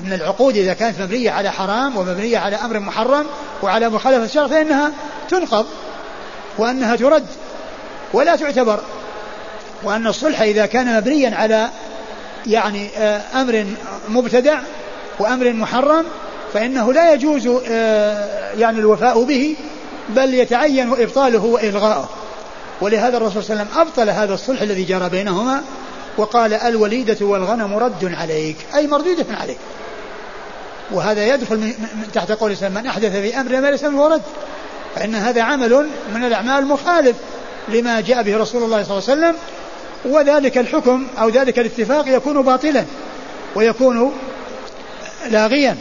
[0.00, 3.26] أن العقود إذا كانت مبنية على حرام ومبنية على أمر محرم
[3.62, 4.92] وعلى مخالفة الشرع فإنها
[5.28, 5.66] تنقض
[6.58, 7.26] وأنها ترد.
[8.12, 8.80] ولا تعتبر
[9.82, 11.68] وأن الصلح إذا كان مبنيا على
[12.46, 13.66] يعني آه، أمر
[14.08, 14.60] مبتدع
[15.18, 16.04] وأمر محرم
[16.54, 19.56] فإنه لا يجوز آه، يعني الوفاء به
[20.08, 22.08] بل يتعين إبطاله وإلغاؤه
[22.80, 25.62] ولهذا الرسول صلى الله عليه وسلم أبطل هذا الصلح الذي جرى بينهما
[26.16, 29.58] وقال الوليدة والغنم رد عليك أي مردودة عليك.
[30.90, 34.22] وهذا يدخل من تحت قول من أحدث في أمر ما ليس منه رد
[34.94, 37.16] فإن هذا عمل من الأعمال مخالف
[37.68, 39.36] لما جاء به رسول الله صلى الله عليه وسلم
[40.04, 42.84] وذلك الحكم أو ذلك الاتفاق يكون باطلا
[43.54, 44.12] ويكون
[45.30, 45.76] لاغيا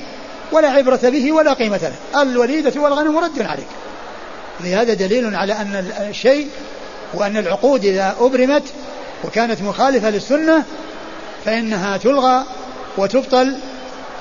[0.51, 2.21] ولا عبرة به ولا قيمة له.
[2.21, 3.67] الوليدة والغنم رد عليك.
[4.59, 6.47] لهذا دليل على أن الشيء
[7.13, 8.63] وأن العقود إذا أبرمت
[9.23, 10.63] وكانت مخالفة للسنة
[11.45, 12.43] فإنها تلغى
[12.97, 13.55] وتبطل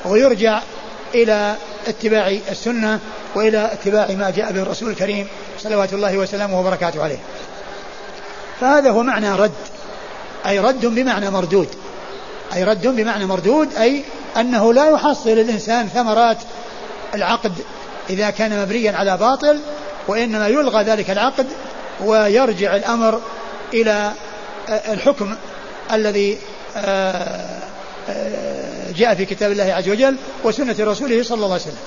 [0.05, 0.61] ويرجع
[1.15, 2.99] إلى اتباع السنة
[3.35, 5.27] وإلى اتباع ما جاء به الرسول الكريم
[5.59, 7.19] صلوات الله وسلامه وبركاته عليه.
[8.61, 9.53] فهذا هو معنى رد.
[10.47, 11.69] أي رد بمعنى مردود.
[12.55, 14.05] أي رد بمعنى مردود أي
[14.37, 16.39] أنه لا يحصل الإنسان ثمرات
[17.15, 17.53] العقد
[18.11, 19.61] إذا كان مبنيا على باطل
[20.09, 21.47] وإنما يلغى ذلك العقد
[22.05, 23.21] ويرجع الأمر
[23.75, 24.13] إلى
[24.69, 25.35] الحكم
[25.93, 26.39] الذي
[26.77, 27.61] آه،
[28.09, 31.79] آه، جاء في كتاب الله عز وجل وسنة رسوله صلى الله عليه وسلم.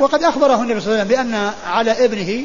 [0.00, 2.44] وقد أخبره النبي صلى الله عليه وسلم بأن على ابنه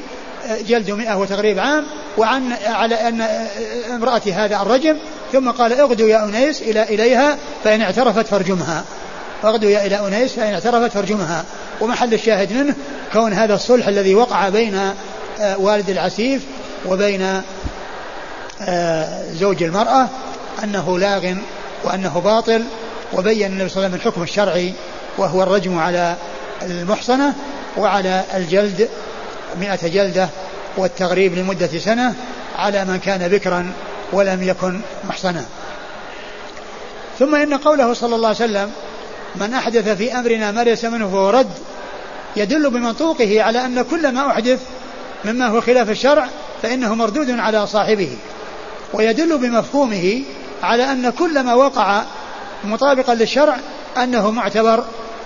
[0.68, 1.86] جلد مئة وتغريب عام
[2.18, 3.22] وعن على أن
[3.96, 4.98] امرأة هذا الرجم
[5.34, 8.84] ثم قال اغدوا يا أنيس إلى إليها فإن اعترفت فارجمها.
[9.44, 11.46] اغدوا يا إلى أنيس فإن اعترفت فارجمها.
[11.82, 12.76] ومحل الشاهد منه
[13.14, 14.80] كون هذا الصلح الذي وقع بين
[15.40, 16.42] آه، والد العسيف
[16.86, 17.42] وبين
[18.62, 20.08] آه، زوج المرأة
[20.64, 21.34] أنه لاغ
[21.84, 22.64] وأنه باطل
[23.14, 24.74] وبين النبي صلى الله عليه وسلم الحكم الشرعي
[25.18, 26.16] وهو الرجم على
[26.62, 27.34] المحصنة
[27.78, 28.90] وعلى الجلد
[29.60, 30.30] مئة جلدة.
[30.78, 32.16] والتغريب لمدة سنة
[32.58, 33.72] على من كان بكرا
[34.12, 35.46] ولم يكن محصنا.
[37.20, 38.72] ثم إن قوله صلى الله عليه وسلم
[39.36, 41.52] من أحدث في أمرنا ما ليس منه فهو رد
[42.36, 44.60] يدل بمنطوقه على أن كل ما أحدث
[45.26, 46.28] مما هو خلاف الشرع
[46.62, 48.18] فإنه مردود على صاحبه.
[48.94, 50.24] ويدل بمفهومه
[50.64, 52.04] على أن كل ما وقع
[52.64, 53.58] مطابقا للشرع
[53.98, 54.84] أنه معتبر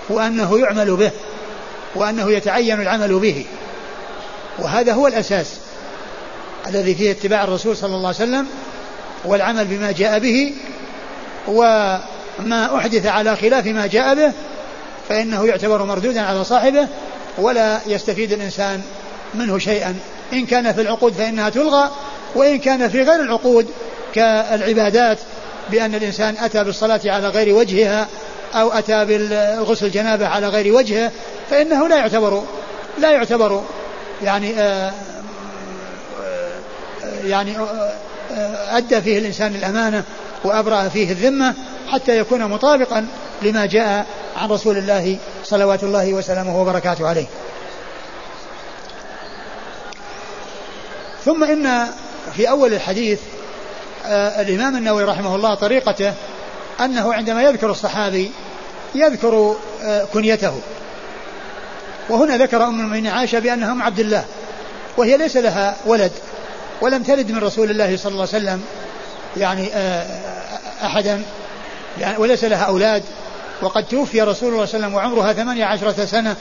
[0.08, 1.10] وأنه يعمل به
[1.94, 3.46] وأنه يتعين العمل به.
[4.58, 5.46] وهذا هو الأساس
[6.66, 8.46] الذي فيه اتباع الرسول صلى الله عليه وسلم
[9.24, 10.52] والعمل بما جاء به
[12.38, 14.32] ما أحدث على خلاف ما جاء به
[15.08, 16.88] فإنه يعتبر مردودا على صاحبه
[17.38, 18.82] ولا يستفيد الإنسان
[19.34, 19.96] منه شيئا.
[20.32, 21.90] إن كان في العقود فإنها تلغى
[22.34, 23.66] وإن كان في غير العقود
[24.14, 25.18] كالعبادات
[25.70, 28.06] بأن الإنسان أتى بالصلاة على غير وجهها
[28.54, 31.10] أو أتى بالغسل الجنابة على غير وجهه
[31.50, 32.42] فإنه لا يعتبر
[32.98, 33.64] لا يعتبر
[34.22, 34.92] يعني آه
[37.24, 40.04] يعني آه أدى فيه الإنسان الأمانة
[40.44, 41.54] وأبرأ فيه الذمة
[41.88, 43.06] حتى يكون مطابقا
[43.42, 44.06] لما جاء
[44.36, 47.26] عن رسول الله صلوات الله وسلامه وبركاته عليه.
[51.24, 51.86] ثم إن
[52.36, 53.20] في أول الحديث
[54.06, 56.12] آه الإمام النووي رحمه الله طريقته
[56.80, 58.30] أنه عندما يذكر الصحابي
[58.94, 60.60] يذكر آه كنيته.
[62.10, 64.24] وهنا ذكر أم المؤمنين عائشة بأنها أم عبد الله
[64.96, 66.12] وهي ليس لها ولد
[66.80, 68.62] ولم تلد من رسول الله صلى الله عليه وسلم
[69.36, 70.06] يعني آه
[70.82, 71.22] أحدا
[72.00, 73.02] يعني وليس لها أولاد.
[73.62, 76.36] وقد توفي رسول الله صلى الله عليه وسلم وعمرها ثمانية عشرة سنة.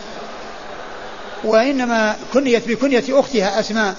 [1.44, 3.96] وإنما كنيت بكنية أختها أسماء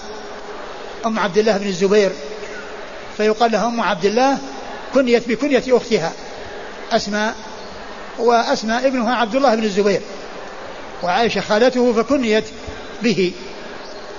[1.05, 2.11] أم عبد الله بن الزبير.
[3.17, 4.37] فيقال لها أم عبد الله
[4.93, 6.11] كنيت بكنية أختها
[6.91, 7.35] أسماء
[8.19, 10.01] وأسماء ابنها عبد الله بن الزبير.
[11.03, 12.45] وعائشة خالته فكنيت
[13.03, 13.31] به.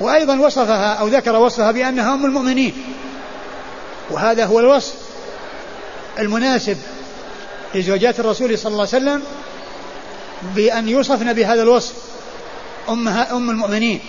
[0.00, 2.72] وأيضا وصفها أو ذكر وصفها بأنها أم المؤمنين.
[4.10, 4.94] وهذا هو الوصف
[6.18, 6.76] المناسب
[7.74, 9.22] لزوجات الرسول صلى الله عليه وسلم
[10.54, 11.94] بأن يوصفن بهذا الوصف
[12.88, 14.00] أمها أم المؤمنين.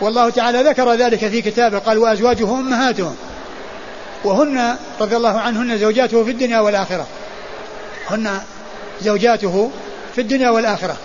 [0.00, 1.78] والله تعالى ذكر ذلك في كتابه.
[1.78, 3.16] قال وأزواجه أمهاتهم.
[4.24, 7.06] وهن رضي الله عنهن زوجاته في الدنيا والآخرة.
[8.10, 8.40] هن
[9.02, 9.70] زوجاته
[10.14, 10.96] في الدنيا والآخرة.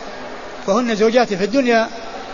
[0.68, 1.88] فهن زوجاته في الدنيا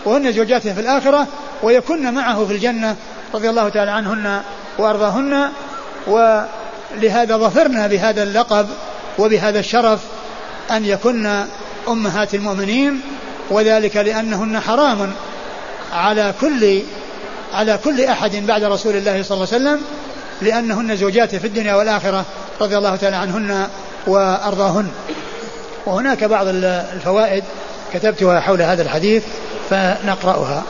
[0.04, 1.26] وهن زوجاته في الآخرة
[1.62, 2.96] ويكن معه في الجنة
[3.34, 4.40] رضي الله تعالى عنهن
[4.78, 5.48] وأرضاهن
[6.06, 8.66] ولهذا ظفرنا بهذا اللقب
[9.18, 10.00] وبهذا الشرف
[10.70, 11.44] أن يكن
[11.88, 13.00] أمهات المؤمنين
[13.50, 15.12] وذلك لأنهن حرام
[15.92, 16.82] على كل
[17.54, 19.80] على كل أحد بعد رسول الله صلى الله عليه وسلم
[20.42, 22.24] لأنهن زوجاته في الدنيا والآخرة
[22.60, 23.68] رضي الله تعالى عنهن
[24.06, 24.88] وأرضاهن.
[25.86, 27.44] وهناك بعض الفوائد
[27.94, 29.24] كتبتها حول هذا الحديث
[29.70, 30.64] فنقرأها.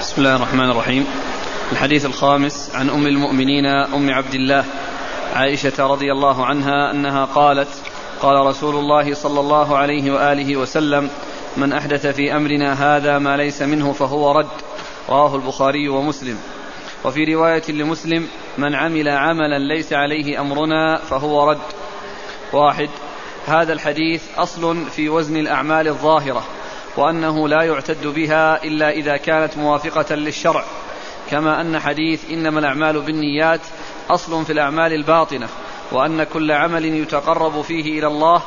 [0.00, 1.06] بسم الله الرحمن الرحيم.
[1.72, 4.64] الحديث الخامس عن أم المؤمنين أم عبد الله
[5.34, 7.68] عائشة رضي الله عنها أنها قالت
[8.22, 11.10] قال رسول الله صلى الله عليه وآله وسلم
[11.56, 14.48] من أحدث في أمرنا هذا ما ليس منه فهو رد.
[15.08, 16.38] رواه البخاري ومسلم.
[17.04, 18.26] وفي رواية لمسلم
[18.58, 21.58] من عمل عملا ليس عليه أمرنا فهو رد.
[22.52, 22.88] واحد
[23.46, 26.44] هذا الحديث أصل في وزن الأعمال الظاهرة.
[26.98, 30.64] وأنه لا يعتد بها إلا إذا كانت موافقة للشرع.
[31.30, 33.60] كما أن حديث إنما الأعمال بالنيات
[34.10, 35.48] أصل في الأعمال الباطنة
[35.92, 38.42] وأن كل عمل يتقرب فيه إلى الله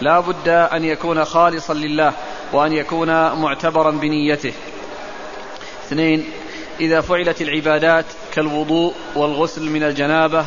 [0.00, 2.12] لا بد أن يكون خالصا لله
[2.52, 4.52] وأن يكون معتبرا بنيته.
[5.86, 6.30] اثنين
[6.80, 10.44] إذا فعلت العبادات كالوضوء والغسل من الجنابة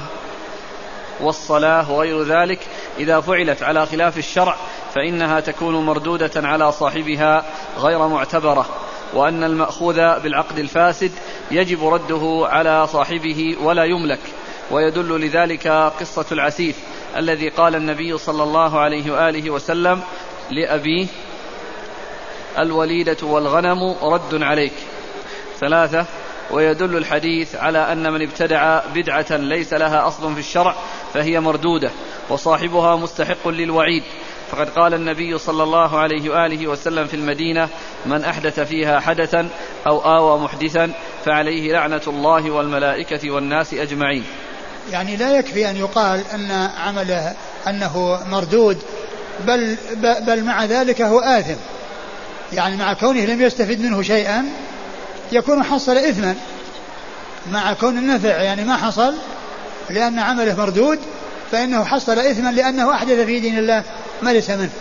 [1.21, 2.59] والصلاة وغير ذلك
[2.99, 4.55] إذا فعلت على خلاف الشرع
[4.95, 7.45] فإنها تكون مردودة على صاحبها
[7.79, 8.65] غير معتبرة
[9.13, 11.11] وأن المأخوذ بالعقد الفاسد
[11.51, 14.19] يجب رده على صاحبه ولا يملك
[14.71, 15.67] ويدل لذلك
[15.99, 16.75] قصة العسيف
[17.17, 20.01] الذي قال النبي صلى الله عليه وآله وسلم
[20.51, 21.07] لأبيه
[22.59, 24.73] الوليدة والغنم رد عليك.
[25.59, 26.05] ثلاثة
[26.51, 30.75] ويدل الحديث على أن من ابتدع بدعة ليس لها أصل في الشرع
[31.13, 31.91] فهي مردودة
[32.29, 34.03] وصاحبها مستحق للوعيد
[34.53, 37.69] فقد قال النبي صلى الله عليه وآله وسلم في المدينة
[38.05, 39.49] من أحدث فيها حدثا
[39.87, 40.91] أو آوى محدثا
[41.25, 44.23] فعليه لعنة الله والملائكة والناس أجمعين.
[44.91, 47.33] يعني لا يكفي أن يقال أن عمله
[47.67, 48.77] أنه مردود
[49.47, 49.77] بل,
[50.27, 51.59] بل مع ذلك هو آثم.
[52.53, 54.45] يعني مع كونه لم يستفد منه شيئا
[55.31, 56.35] يكون حصل إثما.
[57.51, 59.13] مع كون النفع يعني ما حصل
[59.89, 60.99] لأن عمله مردود
[61.51, 63.83] فإنه حصل إثما لأنه أحدث في دين الله.
[64.23, 64.71] ما ليس منه.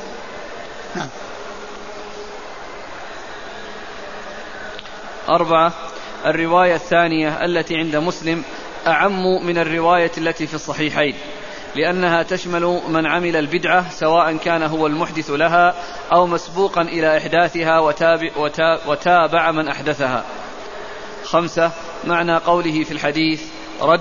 [0.97, 1.09] نعم.
[5.29, 5.73] أربعة
[6.27, 8.43] الرواية الثانية التي عند مسلم
[8.87, 11.15] أعم من الرواية التي في الصحيحين
[11.75, 15.75] لأنها تشمل من عمل البدعة سواء كان هو المحدث لها
[16.13, 18.31] أو مسبوقا إلى إحداثها وتابع,
[18.87, 20.25] وتابع من أحدثها.
[21.25, 21.71] خمسة
[22.05, 23.43] معنى قوله في الحديث
[23.81, 24.01] رد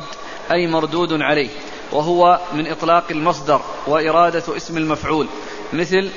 [0.51, 1.49] أي مردود عليه.
[1.91, 5.27] وهو من إطلاق المصدر وإرادة اسم المفعول
[5.73, 6.09] مثل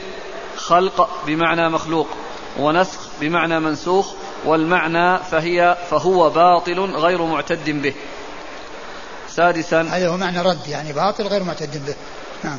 [0.56, 2.08] خلق بمعنى مخلوق
[2.58, 4.12] ونسخ بمعنى منسوخ
[4.44, 7.94] والمعنى فهي فهو باطل غير معتد به.
[9.28, 11.94] سادسا هذا هو معنى رد يعني باطل غير معتد به.
[12.44, 12.58] نعم.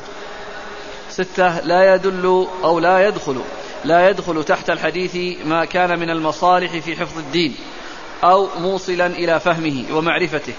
[1.09, 3.41] ستة لا يدل أو لا يدخل
[3.85, 7.55] لا يدخل تحت الحديث ما كان من المصالح في حفظ الدين
[8.23, 10.53] أو موصلا إلى فهمه ومعرفته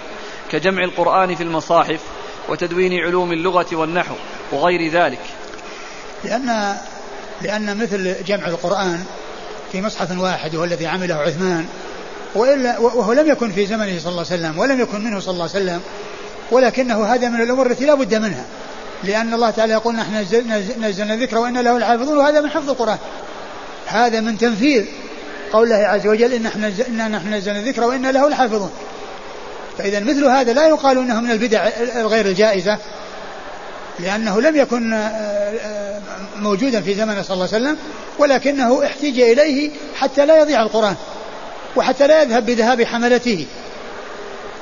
[0.51, 2.01] كجمع القرآن في المصاحف
[2.49, 4.14] وتدوين علوم اللغة والنحو
[4.53, 5.20] وغير ذلك.
[6.24, 6.76] لأن
[7.42, 9.05] لأن مثل جمع القرآن
[9.72, 11.66] في مصحف واحد وهو الذي عمله عثمان
[12.34, 15.49] وإلا وهو لم يكن في زمنه صلى الله عليه وسلم ولم يكن منه صلى الله
[15.55, 15.80] عليه وسلم
[16.51, 18.44] ولكنه هذا من الأمور التي لا بد منها.
[19.05, 20.14] لأن الله تعالى يقول نحن
[20.80, 22.99] نزلنا الذكر وإنا له الحافظون وهذا من حفظ القرآن.
[23.86, 24.84] هذا من تنفيذ
[25.53, 26.42] قول الله عز وجل إن
[27.12, 28.70] نحن نزلنا الذكر وإنا له الحافظون.
[29.79, 32.79] فإذا مثل هذا لا يقال أنه من البدع الغير الجائزة
[33.99, 36.01] لأنه لم يكن آه، آه،
[36.37, 37.77] موجودا في زمن صلى الله عليه وسلم
[38.18, 40.95] ولكنه احتج إليه حتى لا يضيع القرآن
[41.77, 43.47] وحتى لا يذهب بذهاب حملته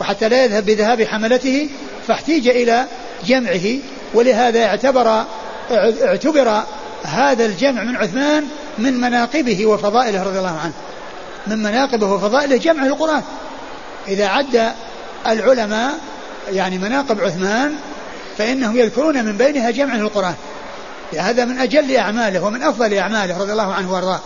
[0.01, 1.69] وحتى لا يذهب بذهاب حملته
[2.09, 2.85] فاحتيج إلى
[3.25, 3.79] جمعه
[4.15, 5.25] ولهذا اعتبر
[6.03, 6.63] اعتبر
[7.03, 8.45] هذا الجمع من عثمان
[8.79, 10.73] من مناقبه وفضائله رضي الله عنه
[11.47, 13.23] من مناقبه وفضائله جمع القرآن
[14.09, 14.73] إذا عد
[15.27, 15.99] العلماء
[16.53, 17.75] يعني مناقب عثمان
[18.39, 20.35] فإنهم يذكرون من بينها جمع القرآن.
[21.19, 24.21] هذا من أجل أعماله ومن أفضل أعماله رضي الله عنه وأرضاه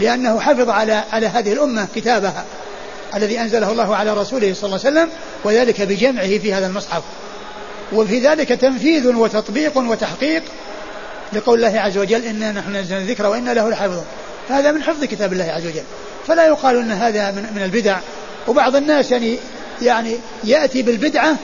[0.00, 2.44] لأنه حفظ على على هذه الأمة كتابها
[3.14, 5.08] الذي أنزله الله على رسوله صلى الله عليه وسلم
[5.44, 7.02] وذلك بجمعه في هذا المصحف.
[7.92, 10.42] وفي ذلك تنفيذ وتطبيق وتحقيق
[11.32, 14.04] لقول الله عز وجل إنا نحن نزلنا الذكر وإنا له لحافظون
[14.48, 15.82] هذا من حفظ كتاب الله عز وجل.
[16.26, 17.98] فلا يقال أن هذا من, من البدع.
[18.48, 19.38] وبعض الناس يعني
[19.82, 21.36] يعني يأتي بالبدعة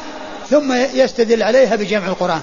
[0.50, 2.40] ثم يستدل عليها بجمع القرآن.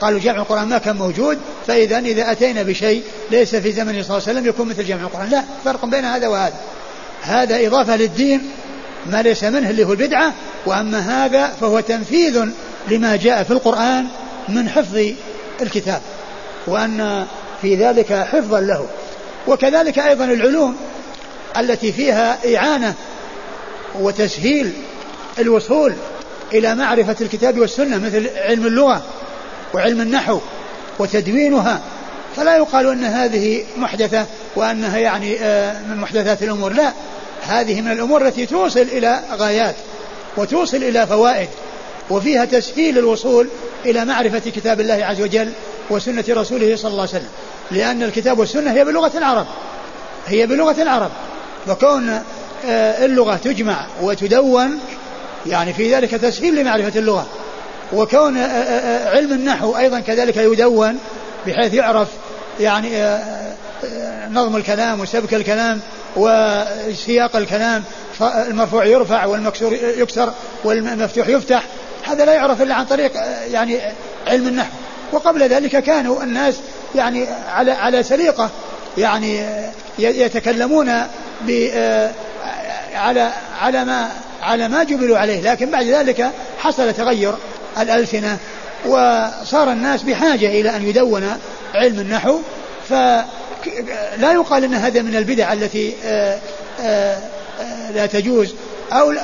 [0.00, 4.28] قالوا جمع القرآن ما كان موجود فإذا إذا أتينا بشيء ليس في زمن صلى الله
[4.28, 5.30] عليه وسلم يكون مثل جمع القرآن.
[5.30, 6.56] لا فرق بين هذا وهذا.
[7.22, 8.50] هذا إضافة للدين
[9.06, 10.32] ما ليس منه اللي هو البدعة
[10.66, 12.44] وأما هذا فهو تنفيذ
[12.88, 14.06] لما جاء في القرآن
[14.48, 15.00] من حفظ
[15.62, 16.00] الكتاب
[16.66, 17.26] وأن
[17.62, 18.86] في ذلك حفظا له.
[19.46, 20.76] وكذلك أيضا العلوم
[21.58, 22.94] التي فيها إعانة
[24.00, 24.72] وتسهيل
[25.38, 25.94] الوصول
[26.52, 29.02] إلى معرفة الكتاب والسنة مثل علم اللغة
[29.74, 30.40] وعلم النحو
[30.98, 31.80] وتدوينها.
[32.36, 34.26] فلا يقال أن هذه محدثة
[34.56, 36.72] وأنها يعني آه، من محدثات الأمور.
[36.72, 36.92] لا
[37.42, 39.74] هذه من الأمور التي توصل إلى غايات
[40.36, 41.48] وتوصل إلى فوائد
[42.10, 43.48] وفيها تسهيل الوصول
[43.86, 45.52] إلى معرفة كتاب الله عز وجل
[45.90, 47.28] وسنة رسوله صلى الله عليه وسلم.
[47.70, 49.46] لأن الكتاب والسنة هي بلغة العرب
[50.26, 51.10] هي بلغة العرب.
[51.68, 52.20] وكون
[52.66, 54.78] آه، اللغة تجمع وتدون
[55.48, 57.26] يعني في ذلك تسهيل لمعرفة اللغة.
[57.92, 60.98] وكون آه، آه، علم النحو أيضا كذلك يدون
[61.46, 62.08] بحيث يعرف
[62.60, 63.18] يعني
[64.30, 65.80] نظم الكلام وسبك الكلام
[66.16, 67.84] وسياق الكلام
[68.20, 70.32] المرفوع يرفع والمكسور يكسر
[70.64, 71.62] والمفتوح يفتح
[72.04, 73.12] هذا لا يعرف إلا عن طريق
[73.50, 73.80] يعني
[74.26, 74.70] علم النحو.
[75.12, 76.54] وقبل ذلك كانوا الناس
[76.94, 78.50] يعني على على سليقة
[78.98, 79.46] يعني
[79.98, 80.92] يتكلمون
[81.40, 81.68] ب
[82.94, 84.10] على على ما
[84.42, 85.40] على ما جبلوا عليه.
[85.40, 87.34] لكن بعد ذلك حصل تغير
[87.78, 88.38] الألسنة
[88.86, 91.36] وصار الناس بحاجة إلى أن يدون
[91.74, 92.38] علم النحو.
[92.88, 95.94] فلا يقال أن هذا من البدع التي
[97.94, 98.54] لا تجوز.
[98.92, 99.14] أو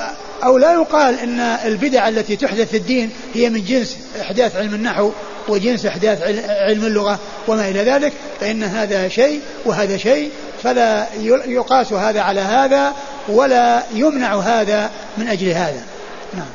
[0.43, 5.11] أو لا يقال أن البدع التي تحدث في الدين هي من جنس إحداث علم النحو
[5.47, 7.19] وجنس إحداث علم اللغة.
[7.47, 10.31] وما إلى ذلك فإن هذا شيء وهذا شيء
[10.63, 11.07] فلا
[11.45, 12.93] يقاس هذا على هذا
[13.27, 15.85] ولا يمنع هذا من أجل هذا.
[16.33, 16.49] نعم.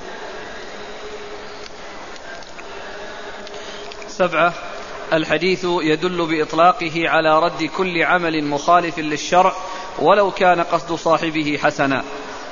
[4.09, 4.55] سبعة
[5.13, 9.53] الحديث يدل بإطلاقه على رد كل عمل مخالف للشرع
[9.99, 12.05] ولو كان قصد صاحبه حسنا.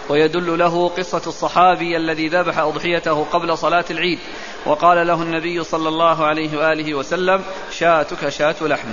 [0.09, 4.19] ويدل له قصة الصحابي الذي ذبح أضحيته قبل صلاة العيد.
[4.67, 8.89] وقال له النبي صلى الله عليه وآله وسلم شاتك شات لحم.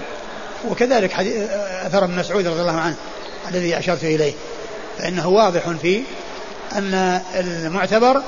[0.70, 1.14] وكذلك
[1.86, 2.96] أثر ابن مسعود رضي الله عنه
[3.52, 4.34] الذي أشرت إليه.
[4.98, 6.04] فإنه واضح في
[6.76, 8.22] أن المعتبر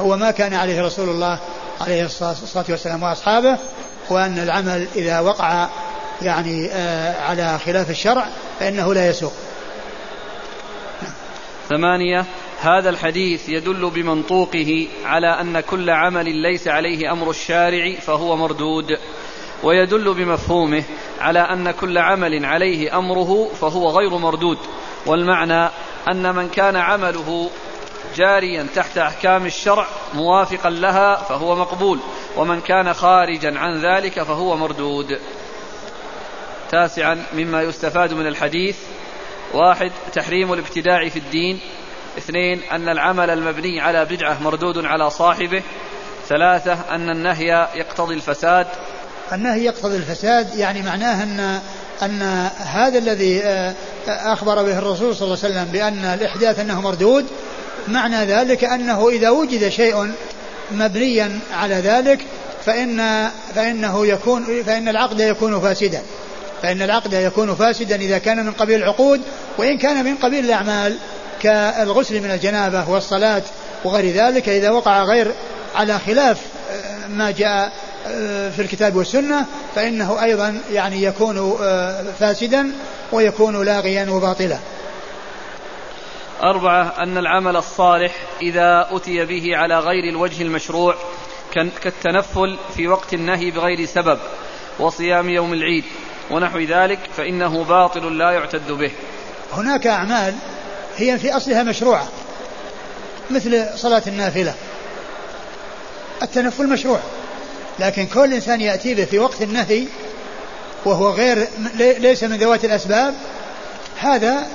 [0.00, 1.38] هو ما كان عليه رسول الله
[1.80, 3.58] عليه الصلاة والسلام وأصحابه
[4.10, 5.68] وأن العمل إذا وقع
[6.22, 8.26] يعني آه، على خلاف الشرع
[8.60, 9.32] فإنه لا يسوق.
[11.70, 12.24] ثمانية
[12.60, 18.98] هذا الحديث يدل بمنطوقه على أن كل عمل ليس عليه أمر الشارع فهو مردود
[19.62, 20.82] ويدل بمفهومه
[21.20, 24.58] على أن كل عمل عليه أمره فهو غير مردود
[25.06, 25.70] والمعنى
[26.08, 27.50] أن من كان عمله
[28.16, 31.98] جاريا تحت أحكام الشرع موافقا لها فهو مقبول
[32.36, 35.18] ومن كان خارجا عن ذلك فهو مردود.
[36.70, 38.76] تاسعا مما يستفاد من الحديث
[39.54, 41.60] واحد تحريم الابتداع في الدين.
[42.18, 45.62] اثنين أن العمل المبني على بدعة مردود على صاحبه.
[46.28, 48.66] ثلاثة أن النهي يقتضي الفساد.
[49.32, 51.60] النهي يقتضي الفساد يعني معناه أن
[52.02, 52.22] أن
[52.58, 53.74] هذا الذي آه،
[54.08, 57.26] أخبر به الرسول صلى الله عليه وسلم بأن الإحداث أنه مردود
[57.88, 60.12] معنى ذلك أنه إذا وجد شيء
[60.70, 62.26] مبنيا على ذلك
[62.66, 66.02] فإن فإنه يكون فإن العقد يكون فاسدا.
[66.62, 69.20] فإن العقد يكون فاسدا إذا كان من قبيل العقود
[69.58, 70.96] وإن كان من قبيل الأعمال
[71.42, 73.42] كالغسل من الجنابة والصلاة
[73.84, 75.32] وغير ذلك إذا وقع غير
[75.74, 76.40] على خلاف
[76.70, 77.72] آه، ما جاء
[78.06, 82.72] آه، في الكتاب والسنة فإنه أيضا يعني يكون آه، فاسدا
[83.12, 84.58] ويكون لاغيا وباطلا.
[86.42, 90.94] أربعة أن العمل الصالح إذا أتي به على غير الوجه المشروع
[91.54, 94.18] كالتنفل في وقت النهي بغير سبب
[94.78, 95.84] وصيام يوم العيد.
[96.30, 98.90] ونحو ذلك فإنه باطل لا يعتد به.
[99.52, 100.34] هناك أعمال
[100.96, 102.08] هي في أصلها مشروعة
[103.30, 104.54] مثل صلاة النافلة.
[106.22, 107.00] التنفل مشروع
[107.78, 109.84] لكن كل إنسان يأتي به في وقت النهي
[110.84, 113.14] وهو غير ليس من ذوات الأسباب
[113.98, 114.46] هذا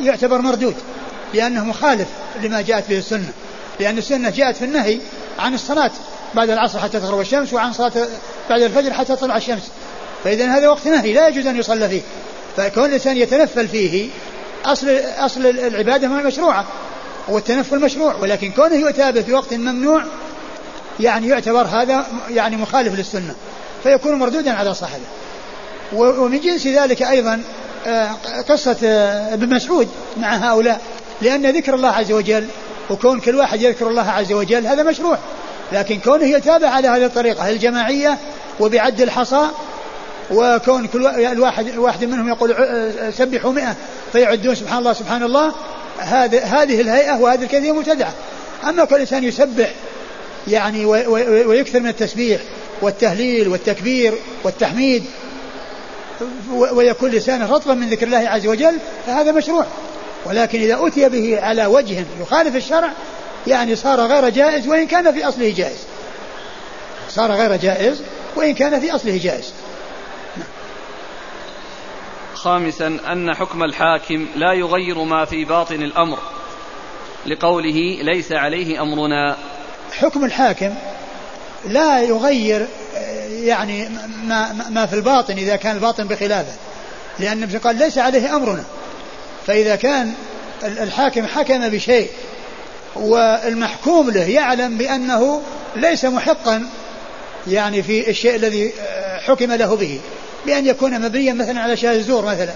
[0.00, 0.74] يعتبر مردود
[1.34, 2.08] لأنه مخالف
[2.42, 3.32] لما جاءت به السنة.
[3.80, 4.98] لأن السنة جاءت في النهي
[5.38, 5.90] عن الصلاة
[6.34, 7.92] بعد العصر حتى تغرب الشمس وعن صلاة
[8.50, 9.70] بعد الفجر حتى تطلع الشمس.
[10.24, 12.00] فإذا هذا وقت نهي لا يجوز أن يصلى فيه.
[12.56, 14.08] فكون الإنسان يتنفل فيه
[14.64, 16.64] أصل أصل العبادة ما مشروعة
[17.28, 20.02] والتنفل مشروع ولكن كونه يؤتى في وقت ممنوع
[21.00, 23.34] يعني يعتبر هذا يعني مخالف للسنة
[23.82, 25.04] فيكون مردودا على صاحبه.
[25.92, 27.42] ومن جنس ذلك أيضا
[27.86, 28.10] آه،
[28.48, 30.80] قصة آه، ابن مسعود مع هؤلاء
[31.22, 32.46] لأن ذكر الله عز وجل
[32.90, 35.18] وكون كل واحد يذكر الله عز وجل هذا مشروع.
[35.72, 38.18] لكن كونه يتابع على هذه الطريقة الجماعية
[38.60, 39.42] وبعد الحصى
[40.30, 43.76] وكون كل الواحد واحد منهم يقول آه، سبحوا مئة
[44.12, 45.52] فيعدون سبحان الله سبحان الله.
[45.98, 48.12] هذه هذه الهيئة وهذه الكيفية مبتدعة.
[48.68, 49.70] أما كل إنسان يسبح
[50.48, 50.84] يعني
[51.46, 52.40] ويكثر من التسبيح
[52.82, 54.14] والتهليل والتكبير
[54.44, 55.04] والتحميد
[56.52, 58.76] ويكون لسانه رطبا من ذكر الله عز وجل
[59.06, 59.66] فهذا مشروع.
[60.26, 62.90] ولكن إذا أتي به على وجه يخالف الشرع
[63.46, 65.78] يعني صار غير جائز وإن كان في أصله جائز.
[67.10, 68.02] صار غير جائز
[68.36, 69.52] وإن كان في أصله جائز.
[72.38, 76.18] خامسا أن حكم الحاكم لا يغير ما في باطن الأمر.
[77.26, 79.36] لقوله ليس عليه أمرنا.
[79.92, 80.74] حكم الحاكم
[81.68, 82.66] لا يغير
[83.30, 83.88] يعني
[84.24, 86.52] ما, ما في الباطن إذا كان الباطن بخلافه.
[87.18, 88.64] لأن ابن قال ليس عليه أمرنا.
[89.46, 90.12] فإذا كان
[90.62, 92.08] الحاكم حكم بشيء
[92.96, 95.42] والمحكوم له يعلم بأنه
[95.76, 96.68] ليس محقا
[97.46, 98.72] يعني في الشيء الذي
[99.26, 100.00] حكم له به.
[100.46, 102.52] بأن يكون مبنيا مثلا على شهادة الزور مثلا.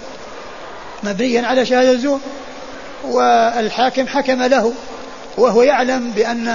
[1.03, 2.21] مبنيا على شهادة الزور
[3.05, 4.73] والحاكم حكم له
[5.37, 6.49] وهو يعلم بأن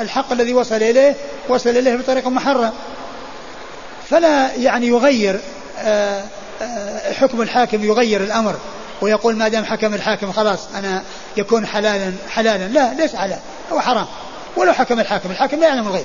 [0.00, 1.14] الحق الذي وصل إليه
[1.48, 2.72] وصل إليه بطريقة محرم.
[4.10, 5.40] فلا يعني يغير
[5.78, 6.24] آه،
[6.62, 8.56] آه، حكم الحاكم يغير الأمر
[9.00, 11.02] ويقول ما دام حكم الحاكم خلاص أنا
[11.36, 12.68] يكون حلالا حلالا.
[12.68, 13.38] لا ليس حلال
[13.72, 14.06] هو حرام.
[14.56, 16.04] ولو حكم الحاكم الحاكم لا يعلم الغيب.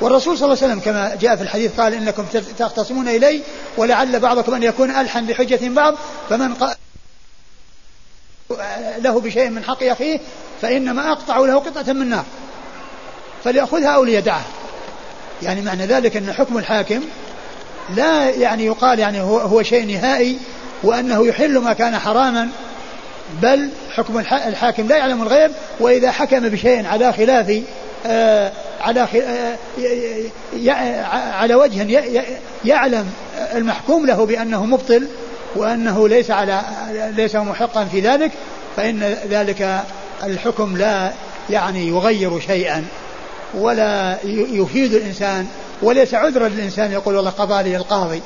[0.00, 2.26] والرسول صلى الله عليه وسلم كما جاء في الحديث قال إنكم
[2.58, 3.40] تختصمون إلي
[3.76, 5.94] ولعل بعضكم أن يكون ألحن بحجة بعض
[6.30, 6.74] فمن قال
[8.98, 10.20] له بشيء من حق أخيه
[10.62, 12.24] فإنما أقطع له قطعة من نار
[13.44, 14.44] فليأخذها أو ليدعها
[15.42, 17.00] يعني معنى ذلك أن حكم الحاكم
[17.96, 20.38] لا يعني يقال يعني هو, هو شيء نهائي
[20.82, 22.48] وأنه يحل ما كان حراما
[23.42, 27.62] بل حكم الحاكم لا يعلم الغيب وإذا حكم بشيء على خلاف
[28.80, 29.58] على آه
[31.32, 32.00] على وجه
[32.64, 33.10] يعلم
[33.54, 35.06] المحكوم له بأنه مبطل
[35.56, 36.62] وأنه ليس على
[37.16, 38.32] ليس محقا في ذلك
[38.76, 39.80] فإن ذلك
[40.22, 41.12] الحكم لا
[41.50, 42.84] يعني يغير شيئا
[43.54, 45.46] ولا يفيد الإنسان
[45.82, 48.22] وليس عذرا للإنسان يقول والله قضى لي القاضي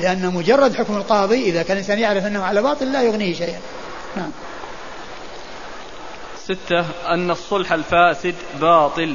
[0.00, 3.60] لأن مجرد حكم القاضي إذا كان الإنسان يعرف أنه على باطل لا يغنيه شيئا.
[4.16, 4.30] نعم.
[6.44, 9.14] ستة أن الصلح الفاسد باطل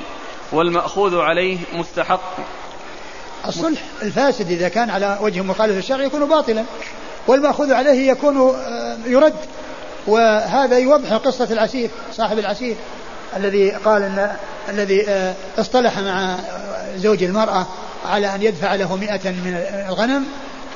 [0.51, 2.37] والمأخوذ عليه مستحق.
[3.47, 6.63] الصلح الفاسد إذا كان على وجه مخالف الشرع يكون باطلا
[7.27, 9.33] والمأخوذ عليه يكون آه، يرد
[10.07, 12.75] وهذا يوضح قصة العسير صاحب العسير
[13.35, 14.31] الذي قال إن
[14.69, 16.35] الذي آه، اصطلح مع
[16.95, 17.67] زوج المرأة
[18.05, 20.25] على أن يدفع له مئة من الغنم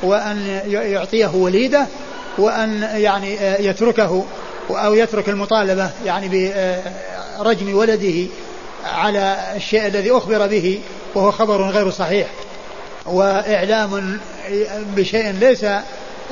[0.04, 1.88] وأن يعطيه وليدة
[2.38, 4.26] وأن يعني آه، يتركه
[4.78, 6.54] أو يترك المطالبة يعني
[7.40, 8.28] برجم ولده
[8.86, 10.80] على الشيء الذي أخبر به
[11.16, 12.28] وهو خبر غير صحيح
[13.06, 14.20] وإعلام
[14.96, 15.66] بشيء ليس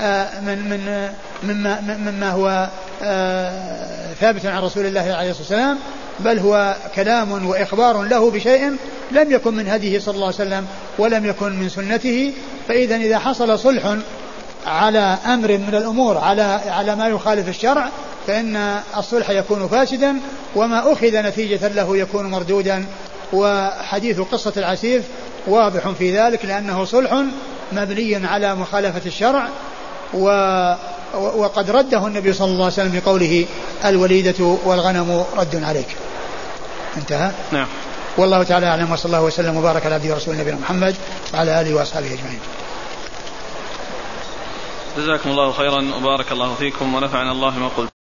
[0.02, 1.10] آه، من من
[1.44, 2.70] مما مما هو
[3.04, 5.78] آه، ثابت عن رسول الله عليه الصلاة والسلام
[6.20, 8.76] بل هو كلام وإخبار له بشيء
[9.12, 10.66] لم يكن من هديه صلى الله عليه وسلم
[10.98, 12.34] ولم يكن من سنته
[12.68, 13.96] فإذا إذا حصل صلح
[14.66, 17.90] على أمر من الأمور على على ما يخالف الشرع
[18.28, 20.16] فإن الصلح يكون فاسدا
[20.56, 22.86] وما أخذ نتيجة له يكون مردودا.
[23.34, 25.04] وحديث قصة العسيف
[25.48, 27.24] واضح في ذلك لأنه صلح
[27.72, 29.48] مبني على مخالفة الشرع
[30.14, 30.26] و
[31.14, 33.46] وقد رده النبي صلى الله عليه وسلم بقوله
[33.86, 35.88] الوليدة والغنم رد عليك.
[36.98, 37.68] انتهى؟ نعم.
[38.18, 40.96] والله تعالى أعلم وصلى الله وسلم وبارك على عبده ورسوله نبينا محمد
[41.34, 42.40] وعلى آله وأصحابه أجمعين.
[44.98, 47.99] جزاكم الله خيرا وبارك الله فيكم ونفعنا الله ما قلت.